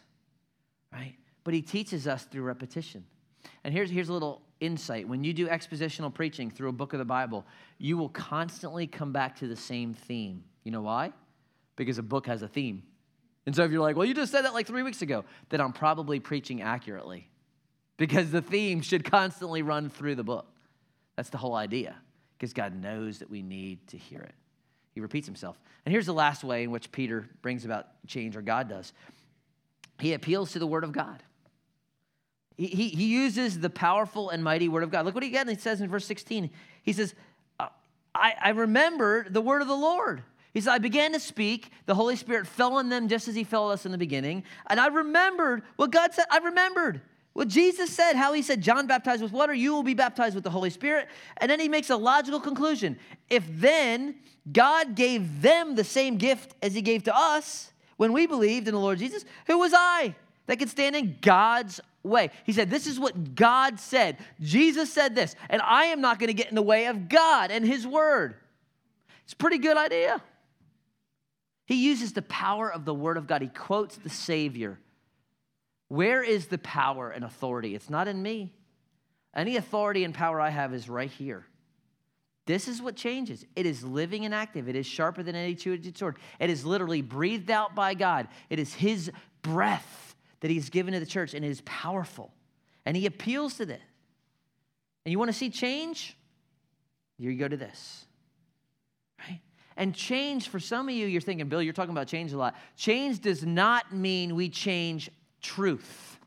[0.92, 1.14] right?
[1.44, 3.04] But He teaches us through repetition.
[3.62, 5.08] And here's, here's a little insight.
[5.08, 7.44] When you do expositional preaching through a book of the Bible,
[7.78, 10.44] you will constantly come back to the same theme.
[10.62, 11.12] You know why?
[11.76, 12.82] Because a book has a theme.
[13.46, 15.60] And so if you're like, well, you just said that like three weeks ago, then
[15.60, 17.28] I'm probably preaching accurately
[17.96, 20.46] because the theme should constantly run through the book.
[21.16, 21.96] That's the whole idea
[22.38, 24.34] because God knows that we need to hear it.
[24.92, 25.58] He repeats himself.
[25.84, 28.92] And here's the last way in which Peter brings about change, or God does.
[29.98, 31.22] He appeals to the Word of God.
[32.56, 35.04] He, he, uses the powerful and mighty Word of God.
[35.04, 36.50] Look what he again he says in verse 16.
[36.82, 37.14] He says,
[37.58, 37.68] uh,
[38.14, 40.22] I, I remember the Word of the Lord.
[40.52, 41.72] He said, I began to speak.
[41.86, 44.44] The Holy Spirit fell on them just as He fell on us in the beginning.
[44.68, 46.26] And I remembered what God said.
[46.30, 47.00] I remembered
[47.32, 50.44] what Jesus said, how He said, John baptized with water, you will be baptized with
[50.44, 51.08] the Holy Spirit.
[51.38, 52.96] And then He makes a logical conclusion.
[53.28, 54.14] If then
[54.52, 58.74] God gave them the same gift as He gave to us when we believed in
[58.74, 60.14] the Lord Jesus, who was I
[60.46, 62.30] that could stand in God's way?
[62.44, 64.18] He said, This is what God said.
[64.40, 67.50] Jesus said this, and I am not going to get in the way of God
[67.50, 68.36] and His word.
[69.24, 70.22] It's a pretty good idea.
[71.66, 73.40] He uses the power of the Word of God.
[73.40, 74.78] He quotes the Savior.
[75.88, 77.74] Where is the power and authority?
[77.74, 78.52] It's not in me.
[79.34, 81.46] Any authority and power I have is right here.
[82.46, 83.46] This is what changes.
[83.56, 84.68] It is living and active.
[84.68, 86.16] It is sharper than any two edged sword.
[86.38, 88.28] It is literally breathed out by God.
[88.50, 90.03] It is His breath
[90.44, 92.30] that He's given to the church, and it is powerful.
[92.84, 93.80] And He appeals to this.
[95.02, 96.18] And you want to see change?
[97.16, 98.04] Here you go to this.
[99.26, 99.40] Right?
[99.78, 102.56] And change, for some of you, you're thinking, Bill, you're talking about change a lot.
[102.76, 105.08] Change does not mean we change
[105.40, 106.18] truth.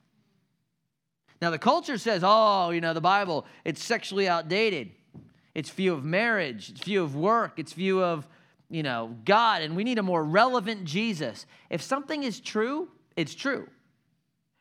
[1.40, 4.90] Now, the culture says, oh, you know, the Bible, it's sexually outdated.
[5.54, 8.28] Its view of marriage, its view of work, its view of,
[8.72, 11.46] you know, God, and we need a more relevant Jesus.
[11.70, 13.68] If something is true, it's true.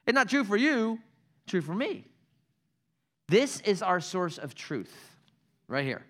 [0.07, 0.99] It's not true for you,
[1.47, 2.07] true for me.
[3.29, 4.95] This is our source of truth
[5.69, 6.05] right here.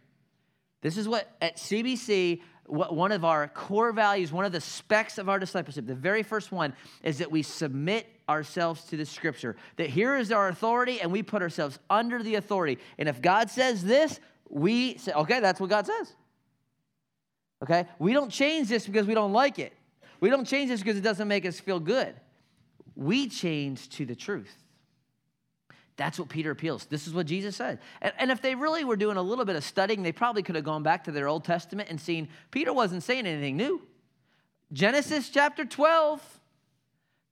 [0.83, 5.29] This is what at CBC one of our core values, one of the specs of
[5.29, 9.57] our discipleship, the very first one is that we submit ourselves to the scripture.
[9.77, 12.79] That here is our authority and we put ourselves under the authority.
[12.99, 16.15] And if God says this, we say, okay, that's what God says.
[17.63, 17.87] Okay?
[17.99, 19.73] We don't change this because we don't like it.
[20.21, 22.15] We don't change this because it doesn't make us feel good.
[22.97, 24.55] We change to the truth.
[25.97, 26.87] That's what Peter appeals.
[26.87, 27.79] This is what Jesus said.
[28.03, 30.55] And, and, if they really were doing a little bit of studying, they probably could
[30.55, 33.81] have gone back to their Old Testament and seen Peter wasn't saying anything new.
[34.73, 36.21] Genesis chapter 12,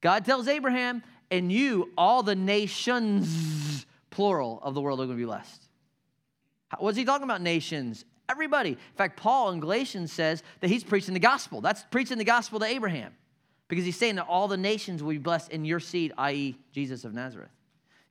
[0.01, 5.23] God tells Abraham, and you, all the nations, plural, of the world are going to
[5.23, 5.63] be blessed.
[6.79, 8.05] What's he talking about, nations?
[8.29, 8.71] Everybody.
[8.71, 11.61] In fact, Paul in Galatians says that he's preaching the gospel.
[11.61, 13.13] That's preaching the gospel to Abraham
[13.69, 17.05] because he's saying that all the nations will be blessed in your seed, i.e., Jesus
[17.05, 17.51] of Nazareth.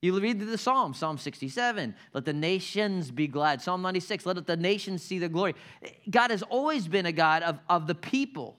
[0.01, 3.61] You read the Psalm, Psalm 67, let the nations be glad.
[3.61, 5.55] Psalm 96, let the nations see the glory.
[6.09, 8.57] God has always been a God of, of the people.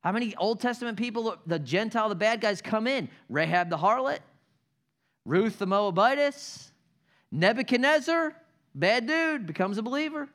[0.00, 3.10] How many Old Testament people, the Gentile, the bad guys, come in?
[3.28, 4.20] Rahab the harlot,
[5.26, 6.70] Ruth the Moabitess,
[7.30, 8.34] Nebuchadnezzar,
[8.74, 10.30] bad dude, becomes a believer.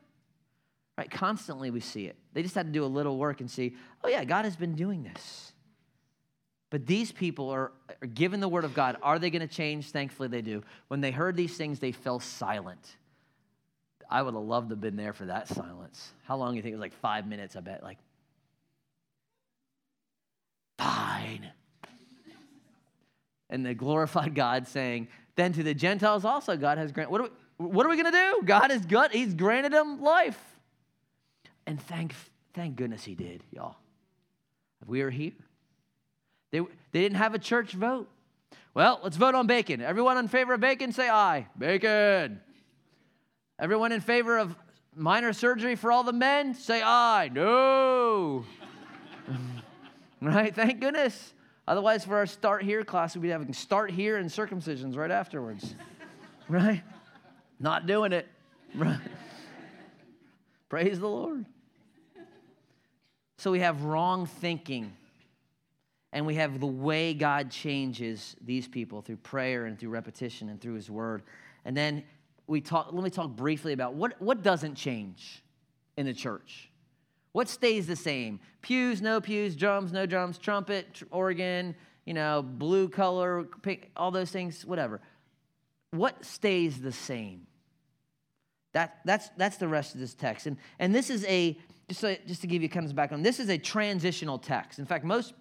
[0.98, 1.08] Right?
[1.08, 2.16] Constantly we see it.
[2.32, 4.74] They just had to do a little work and see, oh, yeah, God has been
[4.74, 5.52] doing this.
[6.70, 7.70] But these people are,
[8.02, 8.96] are given the word of God.
[9.00, 9.92] Are they going to change?
[9.92, 10.64] Thankfully, they do.
[10.88, 12.96] When they heard these things, they fell silent.
[14.10, 16.10] I would have loved to have been there for that silence.
[16.24, 16.72] How long do you think?
[16.72, 17.84] It was like five minutes, I bet.
[17.84, 17.98] Like,
[20.78, 21.48] fine.
[23.50, 25.06] And the glorified God saying,
[25.36, 27.12] then to the Gentiles also, God has granted.
[27.12, 28.42] What are we, what are we going to do?
[28.44, 30.57] God has got, He's granted them life.
[31.68, 32.14] And thank,
[32.54, 33.76] thank goodness He did, y'all.
[34.80, 35.32] If we are here.
[36.50, 38.08] They, they didn't have a church vote.
[38.72, 39.82] Well, let's vote on bacon.
[39.82, 41.46] Everyone in favor of bacon, say aye.
[41.58, 42.40] Bacon.
[43.58, 44.56] Everyone in favor of
[44.96, 47.28] minor surgery for all the men, say aye.
[47.34, 48.46] No.
[50.22, 50.54] right?
[50.54, 51.34] Thank goodness.
[51.66, 55.74] Otherwise, for our start here class, we'd be having start here and circumcisions right afterwards.
[56.48, 56.82] right?
[57.60, 58.26] Not doing it.
[58.74, 59.00] Right?
[60.68, 61.46] Praise the Lord.
[63.38, 64.92] So we have wrong thinking
[66.12, 70.60] and we have the way God changes these people through prayer and through repetition and
[70.60, 71.22] through his word.
[71.64, 72.02] And then
[72.48, 75.42] we talk, let me talk briefly about what, what doesn't change
[75.96, 76.70] in the church.
[77.32, 78.40] What stays the same?
[78.62, 81.76] Pews, no pews, drums, no drums, trumpet, tr- organ,
[82.06, 85.00] you know, blue color, pink, all those things, whatever.
[85.92, 87.46] What stays the same?
[88.72, 90.46] That, that's, that's the rest of this text.
[90.46, 91.58] And, and this is a,
[91.88, 94.78] just, so, just to give you kind of background, this is a transitional text.
[94.78, 95.34] In fact, most,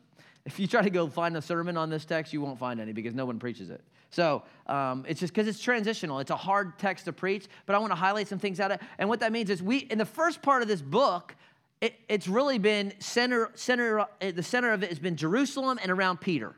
[0.46, 2.94] if you try to go find a sermon on this text, you won't find any
[2.94, 3.82] because no one preaches it.
[4.10, 6.20] So um, it's just because it's transitional.
[6.20, 8.82] It's a hard text to preach, but I want to highlight some things out of
[8.82, 8.88] it.
[8.98, 11.36] And what that means is we, in the first part of this book,
[11.82, 15.92] it, it's really been center, center, uh, the center of it has been Jerusalem and
[15.92, 16.56] around Peter.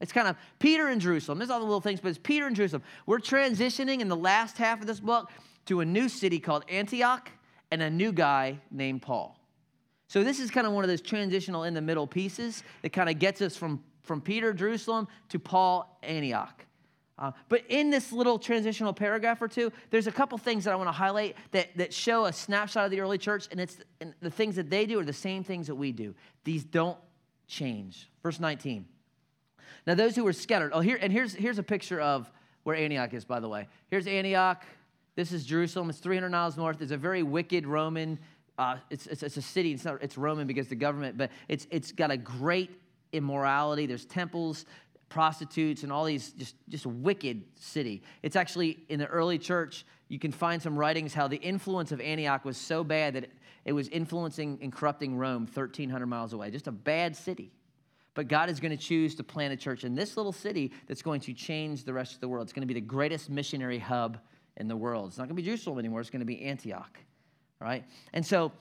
[0.00, 1.38] It's kind of Peter and Jerusalem.
[1.38, 2.82] There's all the little things, but it's Peter and Jerusalem.
[3.06, 5.30] We're transitioning in the last half of this book
[5.66, 7.30] to a new city called Antioch
[7.70, 9.38] and a new guy named Paul.
[10.08, 13.08] So this is kind of one of those transitional in the middle pieces that kind
[13.08, 16.64] of gets us from, from Peter, Jerusalem, to Paul, Antioch.
[17.18, 20.76] Uh, but in this little transitional paragraph or two, there's a couple things that I
[20.76, 24.12] want to highlight that, that show a snapshot of the early church, and it's and
[24.20, 26.14] the things that they do are the same things that we do.
[26.44, 26.98] These don't
[27.46, 28.10] change.
[28.22, 28.84] Verse 19.
[29.86, 30.72] Now those who were scattered.
[30.74, 32.30] Oh, here and here's here's a picture of
[32.64, 33.24] where Antioch is.
[33.24, 34.62] By the way, here's Antioch.
[35.16, 35.90] This is Jerusalem.
[35.90, 36.80] It's 300 miles north.
[36.82, 38.18] It's a very wicked Roman.
[38.58, 39.72] Uh, it's, it's, it's a city.
[39.72, 40.02] It's not.
[40.02, 42.70] It's Roman because the government, but it's it's got a great
[43.12, 43.86] immorality.
[43.86, 44.66] There's temples
[45.08, 50.18] prostitutes and all these just just wicked city it's actually in the early church you
[50.18, 53.30] can find some writings how the influence of antioch was so bad that it,
[53.64, 57.52] it was influencing and corrupting rome 1300 miles away just a bad city
[58.14, 61.02] but god is going to choose to plant a church in this little city that's
[61.02, 63.78] going to change the rest of the world it's going to be the greatest missionary
[63.78, 64.18] hub
[64.56, 66.98] in the world it's not going to be jerusalem anymore it's going to be antioch
[67.60, 68.52] right and so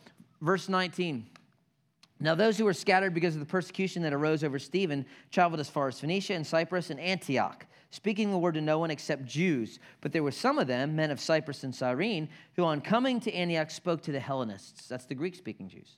[0.42, 1.26] verse 19
[2.20, 5.70] now, those who were scattered because of the persecution that arose over Stephen traveled as
[5.70, 9.80] far as Phoenicia and Cyprus and Antioch, speaking the word to no one except Jews.
[10.00, 13.34] But there were some of them, men of Cyprus and Cyrene, who on coming to
[13.34, 14.88] Antioch spoke to the Hellenists.
[14.88, 15.98] That's the Greek speaking Jews.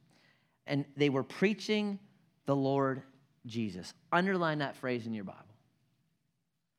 [0.65, 1.99] And they were preaching
[2.47, 3.03] the Lord
[3.45, 3.93] Jesus.
[4.11, 5.43] Underline that phrase in your Bible.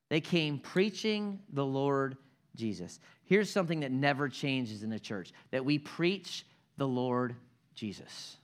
[0.08, 2.16] They came preaching the Lord
[2.58, 3.00] Jesus.
[3.24, 6.44] Here's something that never changes in the church that we preach
[6.76, 7.34] the Lord
[7.74, 8.36] Jesus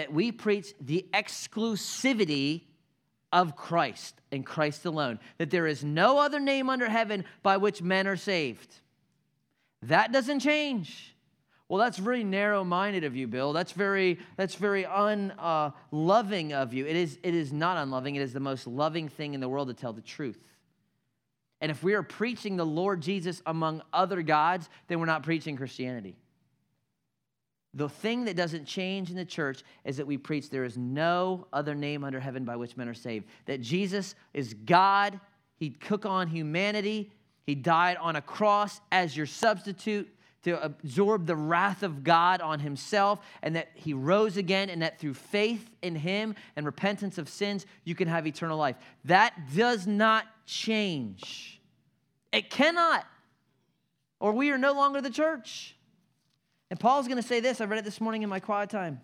[0.00, 2.62] that we preach the exclusivity
[3.32, 7.82] of Christ and Christ alone, that there is no other name under heaven by which
[7.82, 8.74] men are saved.
[9.82, 11.14] That doesn't change.
[11.68, 13.52] Well, that's very narrow-minded of you, Bill.
[13.52, 16.86] That's very that's very unloving uh, of you.
[16.86, 18.16] It is it is not unloving.
[18.16, 20.42] It is the most loving thing in the world to tell the truth.
[21.60, 25.56] And if we are preaching the Lord Jesus among other gods, then we're not preaching
[25.56, 26.16] Christianity.
[27.74, 31.46] The thing that doesn't change in the church is that we preach there is no
[31.52, 33.26] other name under heaven by which men are saved.
[33.46, 35.20] That Jesus is God,
[35.56, 37.12] He took on humanity,
[37.46, 40.12] He died on a cross as your substitute
[40.42, 44.98] to absorb the wrath of God on Himself, and that He rose again, and that
[44.98, 48.76] through faith in Him and repentance of sins, you can have eternal life.
[49.04, 51.60] That does not change.
[52.32, 53.04] It cannot,
[54.18, 55.76] or we are no longer the church.
[56.70, 57.60] And Paul's going to say this.
[57.60, 59.00] I read it this morning in my quiet time.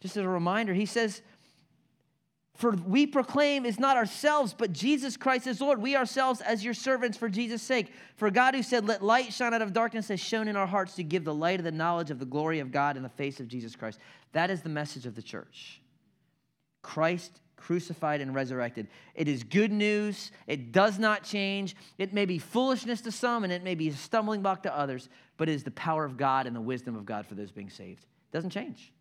[0.00, 1.20] Just as a reminder, he says,
[2.60, 5.80] For we proclaim is not ourselves, but Jesus Christ is Lord.
[5.80, 7.90] We ourselves as your servants for Jesus' sake.
[8.16, 10.94] For God who said, Let light shine out of darkness, has shone in our hearts
[10.96, 13.40] to give the light of the knowledge of the glory of God in the face
[13.40, 13.98] of Jesus Christ.
[14.32, 15.80] That is the message of the church.
[16.82, 18.88] Christ crucified and resurrected.
[19.14, 20.30] It is good news.
[20.46, 21.74] It does not change.
[21.96, 25.08] It may be foolishness to some and it may be a stumbling block to others,
[25.38, 27.70] but it is the power of God and the wisdom of God for those being
[27.70, 28.02] saved.
[28.02, 28.92] It doesn't change.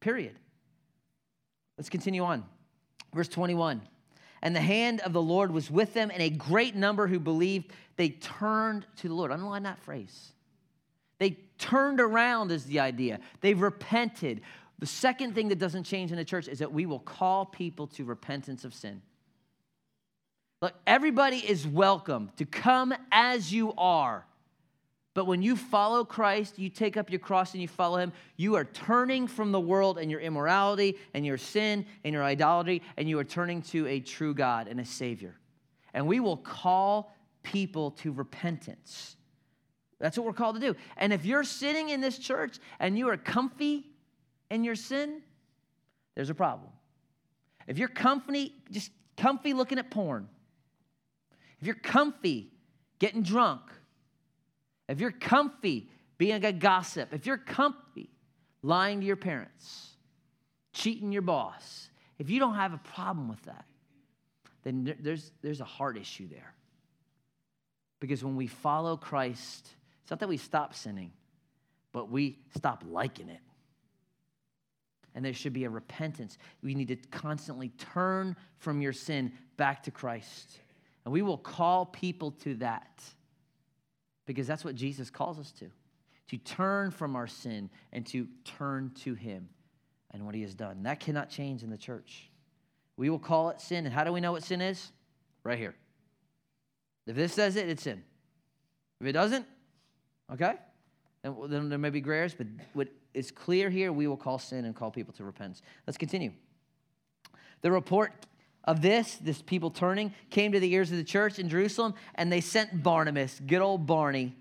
[0.00, 0.36] Period.
[1.76, 2.44] Let's continue on.
[3.14, 3.82] Verse 21.
[4.42, 7.72] And the hand of the Lord was with them, and a great number who believed,
[7.96, 9.32] they turned to the Lord.
[9.32, 10.32] Underline that phrase.
[11.18, 13.18] They turned around, is the idea.
[13.40, 14.42] They repented.
[14.78, 17.88] The second thing that doesn't change in the church is that we will call people
[17.88, 19.02] to repentance of sin.
[20.60, 24.24] Look, everybody is welcome to come as you are.
[25.18, 28.54] But when you follow Christ, you take up your cross and you follow him, you
[28.54, 33.08] are turning from the world and your immorality and your sin and your idolatry, and
[33.08, 35.34] you are turning to a true God and a Savior.
[35.92, 37.12] And we will call
[37.42, 39.16] people to repentance.
[39.98, 40.76] That's what we're called to do.
[40.96, 43.86] And if you're sitting in this church and you are comfy
[44.52, 45.20] in your sin,
[46.14, 46.70] there's a problem.
[47.66, 50.28] If you're comfy, just comfy looking at porn,
[51.60, 52.52] if you're comfy
[53.00, 53.62] getting drunk,
[54.88, 58.10] if you're comfy being a gossip, if you're comfy
[58.62, 59.90] lying to your parents,
[60.72, 63.64] cheating your boss, if you don't have a problem with that,
[64.64, 66.54] then there's, there's a heart issue there.
[68.00, 69.68] Because when we follow Christ,
[70.02, 71.12] it's not that we stop sinning,
[71.92, 73.40] but we stop liking it.
[75.14, 76.38] and there should be a repentance.
[76.62, 80.60] We need to constantly turn from your sin back to Christ.
[81.04, 83.02] And we will call people to that
[84.28, 85.70] because that's what Jesus calls us to
[86.28, 89.48] to turn from our sin and to turn to Him
[90.10, 90.82] and what He has done.
[90.82, 92.30] That cannot change in the church.
[92.96, 93.86] We will call it sin.
[93.86, 94.92] And how do we know what sin is?
[95.42, 95.74] Right here.
[97.06, 98.02] If this says it, it's sin.
[99.00, 99.46] If it doesn't,
[100.30, 100.54] okay,
[101.22, 104.38] then, then there may be gray areas, but what is clear here, we will call
[104.38, 105.62] sin and call people to repentance.
[105.86, 106.32] Let's continue.
[107.62, 108.12] The report
[108.64, 112.30] of this, this people turning, came to the ears of the church in Jerusalem, and
[112.30, 114.34] they sent Barnabas, good old Barney,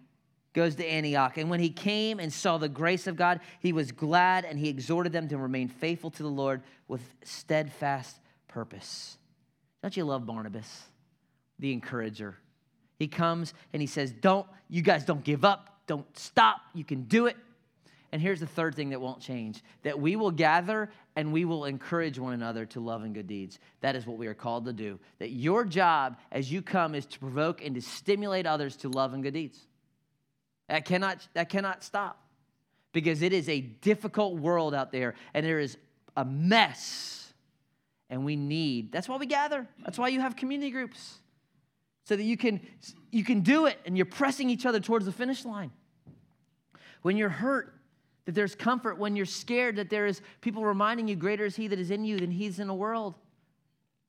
[0.53, 1.37] goes to Antioch.
[1.37, 4.69] And when he came and saw the grace of God, he was glad and he
[4.69, 9.17] exhorted them to remain faithful to the Lord with steadfast purpose.
[9.81, 10.83] Don't you love Barnabas,
[11.59, 12.35] the encourager?
[12.97, 17.03] He comes and he says, Don't, you guys don't give up, don't stop, you can
[17.03, 17.37] do it.
[18.11, 21.65] And here's the third thing that won't change that we will gather and we will
[21.65, 23.57] encourage one another to love and good deeds.
[23.81, 24.99] That is what we are called to do.
[25.17, 29.15] That your job as you come is to provoke and to stimulate others to love
[29.15, 29.65] and good deeds.
[30.69, 32.23] That cannot, that cannot stop
[32.93, 35.75] because it is a difficult world out there and there is
[36.15, 37.33] a mess.
[38.11, 39.67] And we need, that's why we gather.
[39.83, 41.15] That's why you have community groups.
[42.03, 42.61] So that you can
[43.11, 45.71] you can do it and you're pressing each other towards the finish line.
[47.01, 47.76] When you're hurt,
[48.27, 51.67] that there's comfort when you're scared, that there is people reminding you, greater is He
[51.69, 53.15] that is in you than He's in the world.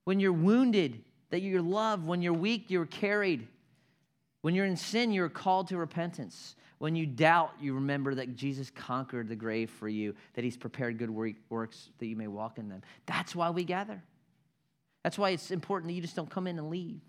[0.05, 2.05] When you're wounded, that you're loved.
[2.05, 3.47] When you're weak, you're carried.
[4.43, 6.57] When you're in sin, you're called to repentance.
[6.79, 10.99] When you doubt, you remember that Jesus conquered the grave for you, that He's prepared
[10.99, 11.11] good
[11.49, 12.83] works that you may walk in them.
[13.07, 14.03] That's why we gather.
[15.05, 17.01] That's why it's important that you just don't come in and leave.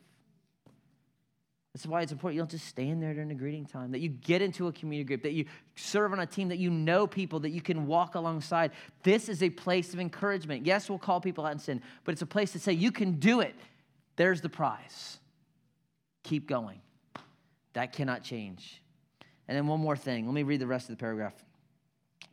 [1.73, 4.09] That's why it's important you don't just stand there during the greeting time, that you
[4.09, 5.45] get into a community group, that you
[5.75, 8.71] serve on a team, that you know people, that you can walk alongside.
[9.03, 10.65] This is a place of encouragement.
[10.65, 13.13] Yes, we'll call people out in sin, but it's a place to say, you can
[13.13, 13.55] do it.
[14.15, 15.19] There's the prize.
[16.23, 16.81] Keep going.
[17.73, 18.81] That cannot change.
[19.47, 20.25] And then one more thing.
[20.25, 21.33] Let me read the rest of the paragraph.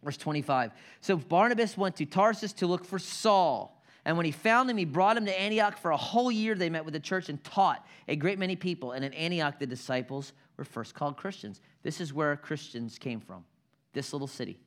[0.02, 0.72] Verse 25.
[1.00, 3.75] So Barnabas went to Tarsus to look for Saul.
[4.06, 5.76] And when he found him, he brought him to Antioch.
[5.76, 8.92] For a whole year, they met with the church and taught a great many people.
[8.92, 11.60] And in Antioch, the disciples were first called Christians.
[11.82, 13.44] This is where Christians came from,
[13.92, 14.60] this little city.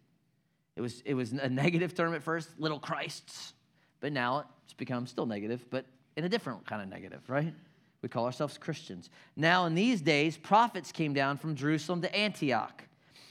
[0.76, 3.54] It was, it was a negative term at first, little Christs.
[4.02, 5.86] But now it's become still negative, but
[6.18, 7.54] in a different kind of negative, right?
[8.02, 9.10] We call ourselves Christians.
[9.38, 12.84] Now, in these days, prophets came down from Jerusalem to Antioch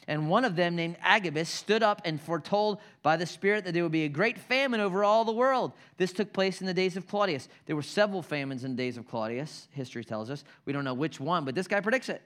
[0.09, 3.83] and one of them, named Agabus, stood up and foretold by the Spirit that there
[3.83, 5.73] would be a great famine over all the world.
[5.99, 7.47] This took place in the days of Claudius.
[7.67, 10.45] There were several famines in the days of Claudius, history tells us.
[10.65, 12.23] We don't know which one, but this guy predicts it.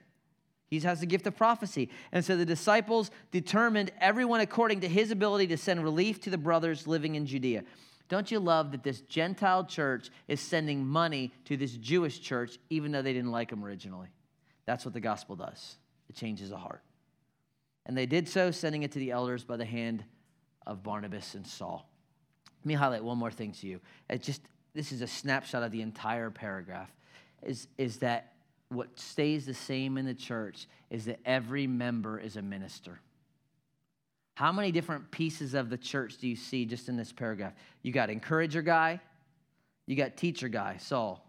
[0.68, 1.90] He has the gift of prophecy.
[2.12, 6.38] And so the disciples determined everyone according to his ability to send relief to the
[6.38, 7.64] brothers living in Judea.
[8.08, 12.92] Don't you love that this Gentile church is sending money to this Jewish church, even
[12.92, 14.08] though they didn't like them originally?
[14.66, 15.78] That's what the gospel does,
[16.08, 16.82] it changes a heart.
[17.86, 20.04] And they did so, sending it to the elders by the hand
[20.66, 21.88] of Barnabas and Saul.
[22.60, 23.80] Let me highlight one more thing to you.
[24.08, 24.42] It just
[24.74, 26.90] this is a snapshot of the entire paragraph.
[27.42, 28.32] Is, is that
[28.68, 33.00] what stays the same in the church is that every member is a minister.
[34.34, 37.52] How many different pieces of the church do you see just in this paragraph?
[37.82, 39.00] You got encourager guy,
[39.86, 41.28] you got teacher guy, Saul.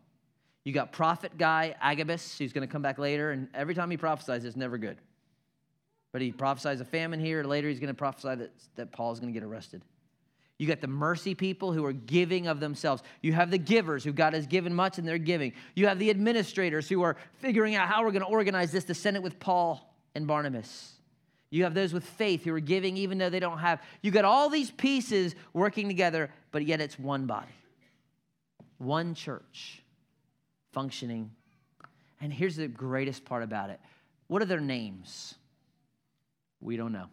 [0.63, 3.97] You got prophet guy, Agabus, who's going to come back later, and every time he
[3.97, 4.97] prophesies, it's never good.
[6.13, 7.43] But he prophesies a famine here.
[7.43, 9.81] Later, he's going to prophesy that, that Paul's going to get arrested.
[10.59, 13.01] You got the mercy people who are giving of themselves.
[13.21, 15.53] You have the givers who God has given much and they're giving.
[15.75, 18.93] You have the administrators who are figuring out how we're going to organize this to
[18.93, 20.93] send it with Paul and Barnabas.
[21.49, 23.81] You have those with faith who are giving even though they don't have.
[24.01, 27.51] You got all these pieces working together, but yet it's one body,
[28.77, 29.83] one church
[30.71, 31.31] functioning.
[32.21, 33.79] And here's the greatest part about it
[34.27, 35.35] what are their names?
[36.63, 37.07] We don't know.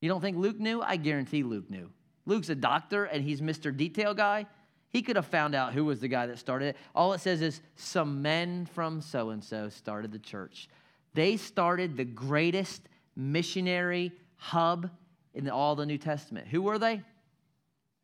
[0.00, 0.82] You don't think Luke knew?
[0.82, 1.90] I guarantee Luke knew.
[2.26, 3.74] Luke's a doctor and he's Mr.
[3.74, 4.46] Detail Guy.
[4.90, 6.76] He could have found out who was the guy that started it.
[6.94, 10.68] All it says is some men from so and so started the church.
[11.14, 12.82] They started the greatest
[13.16, 14.90] missionary hub
[15.34, 16.48] in all the New Testament.
[16.48, 17.02] Who were they?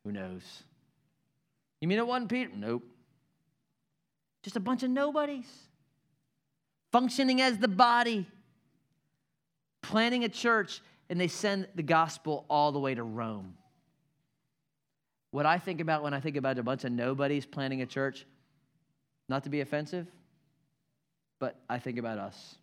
[0.05, 0.43] Who knows?
[1.81, 2.51] You mean it wasn't Peter?
[2.55, 2.85] Nope.
[4.43, 5.47] Just a bunch of nobodies
[6.93, 8.27] functioning as the body
[9.91, 13.55] planting a church, and they send the gospel all the way to Rome.
[15.33, 18.25] What I think about when I think about a bunch of nobodies planting a church,
[19.29, 20.07] not to be offensive,
[21.41, 22.55] but I think about us.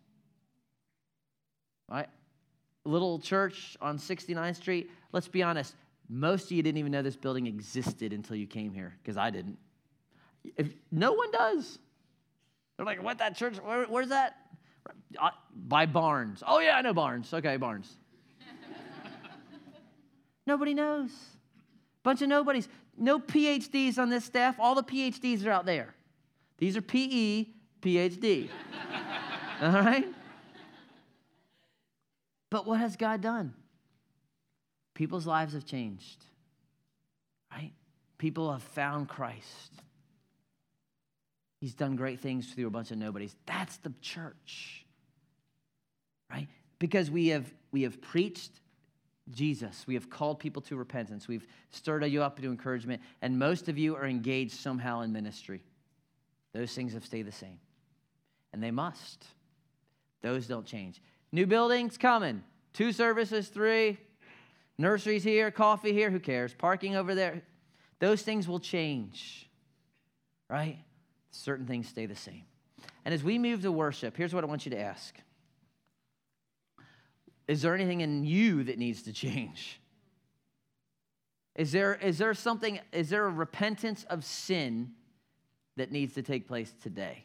[1.90, 2.08] Right?
[2.84, 5.74] little church on 69th Street, let's be honest,
[6.08, 9.28] most of you didn't even know this building existed until you came here, because I
[9.28, 9.58] didn't.
[10.56, 11.78] If, no one does.
[12.76, 13.56] They're like, what, that church?
[13.58, 14.36] Where, where's that?
[15.54, 16.42] By Barnes.
[16.46, 17.32] Oh, yeah, I know Barnes.
[17.32, 17.96] Okay, Barnes.
[20.46, 21.10] Nobody knows.
[22.02, 22.68] Bunch of nobodies.
[22.96, 24.56] No PhDs on this staff.
[24.58, 25.94] All the PhDs are out there.
[26.56, 27.46] These are PE,
[27.82, 28.48] PhD.
[29.62, 30.08] All right?
[32.50, 33.54] But what has God done?
[34.94, 36.24] People's lives have changed,
[37.52, 37.72] right?
[38.16, 39.72] People have found Christ.
[41.60, 43.34] He's done great things through a bunch of nobodies.
[43.46, 44.84] That's the church,
[46.30, 46.46] right?
[46.78, 48.60] Because we have, we have preached
[49.30, 49.84] Jesus.
[49.86, 51.26] We have called people to repentance.
[51.26, 55.62] We've stirred you up to encouragement, and most of you are engaged somehow in ministry.
[56.54, 57.58] Those things have stayed the same,
[58.52, 59.24] and they must.
[60.22, 61.02] Those don't change.
[61.32, 62.42] New buildings coming.
[62.72, 63.98] Two services, three.
[64.78, 66.54] Nurseries here, coffee here, who cares?
[66.54, 67.42] Parking over there.
[67.98, 69.50] Those things will change,
[70.48, 70.78] right?
[71.38, 72.42] Certain things stay the same.
[73.04, 75.14] And as we move to worship, here's what I want you to ask
[77.46, 79.80] Is there anything in you that needs to change?
[81.54, 84.92] Is there, is there something, is there a repentance of sin
[85.76, 87.24] that needs to take place today?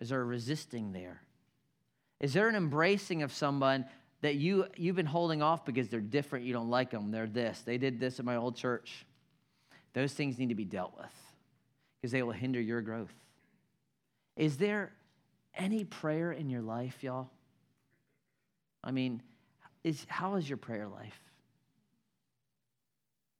[0.00, 1.22] Is there a resisting there?
[2.20, 3.84] Is there an embracing of someone
[4.20, 7.60] that you, you've been holding off because they're different, you don't like them, they're this,
[7.60, 9.06] they did this at my old church?
[9.92, 11.23] Those things need to be dealt with
[12.04, 13.14] because they will hinder your growth.
[14.36, 14.92] Is there
[15.56, 17.30] any prayer in your life, y'all?
[18.82, 19.22] I mean,
[19.84, 21.18] is, how is your prayer life?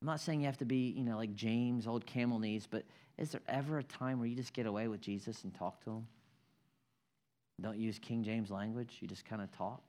[0.00, 2.84] I'm not saying you have to be, you know, like James, old camel knees, but
[3.18, 5.90] is there ever a time where you just get away with Jesus and talk to
[5.90, 6.06] him?
[7.60, 9.82] Don't use King James language, you just kind of talk.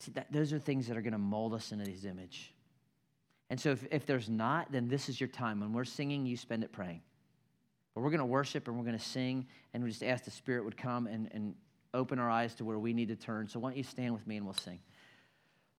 [0.00, 2.54] See, that, those are things that are going to mold us into his image.
[3.50, 5.60] And so if, if there's not, then this is your time.
[5.60, 7.02] When we're singing, you spend it praying.
[7.98, 9.44] But we're going to worship and we're going to sing,
[9.74, 11.52] and we just ask the Spirit would come and, and
[11.92, 13.48] open our eyes to where we need to turn.
[13.48, 14.78] So why don't you stand with me and we'll sing.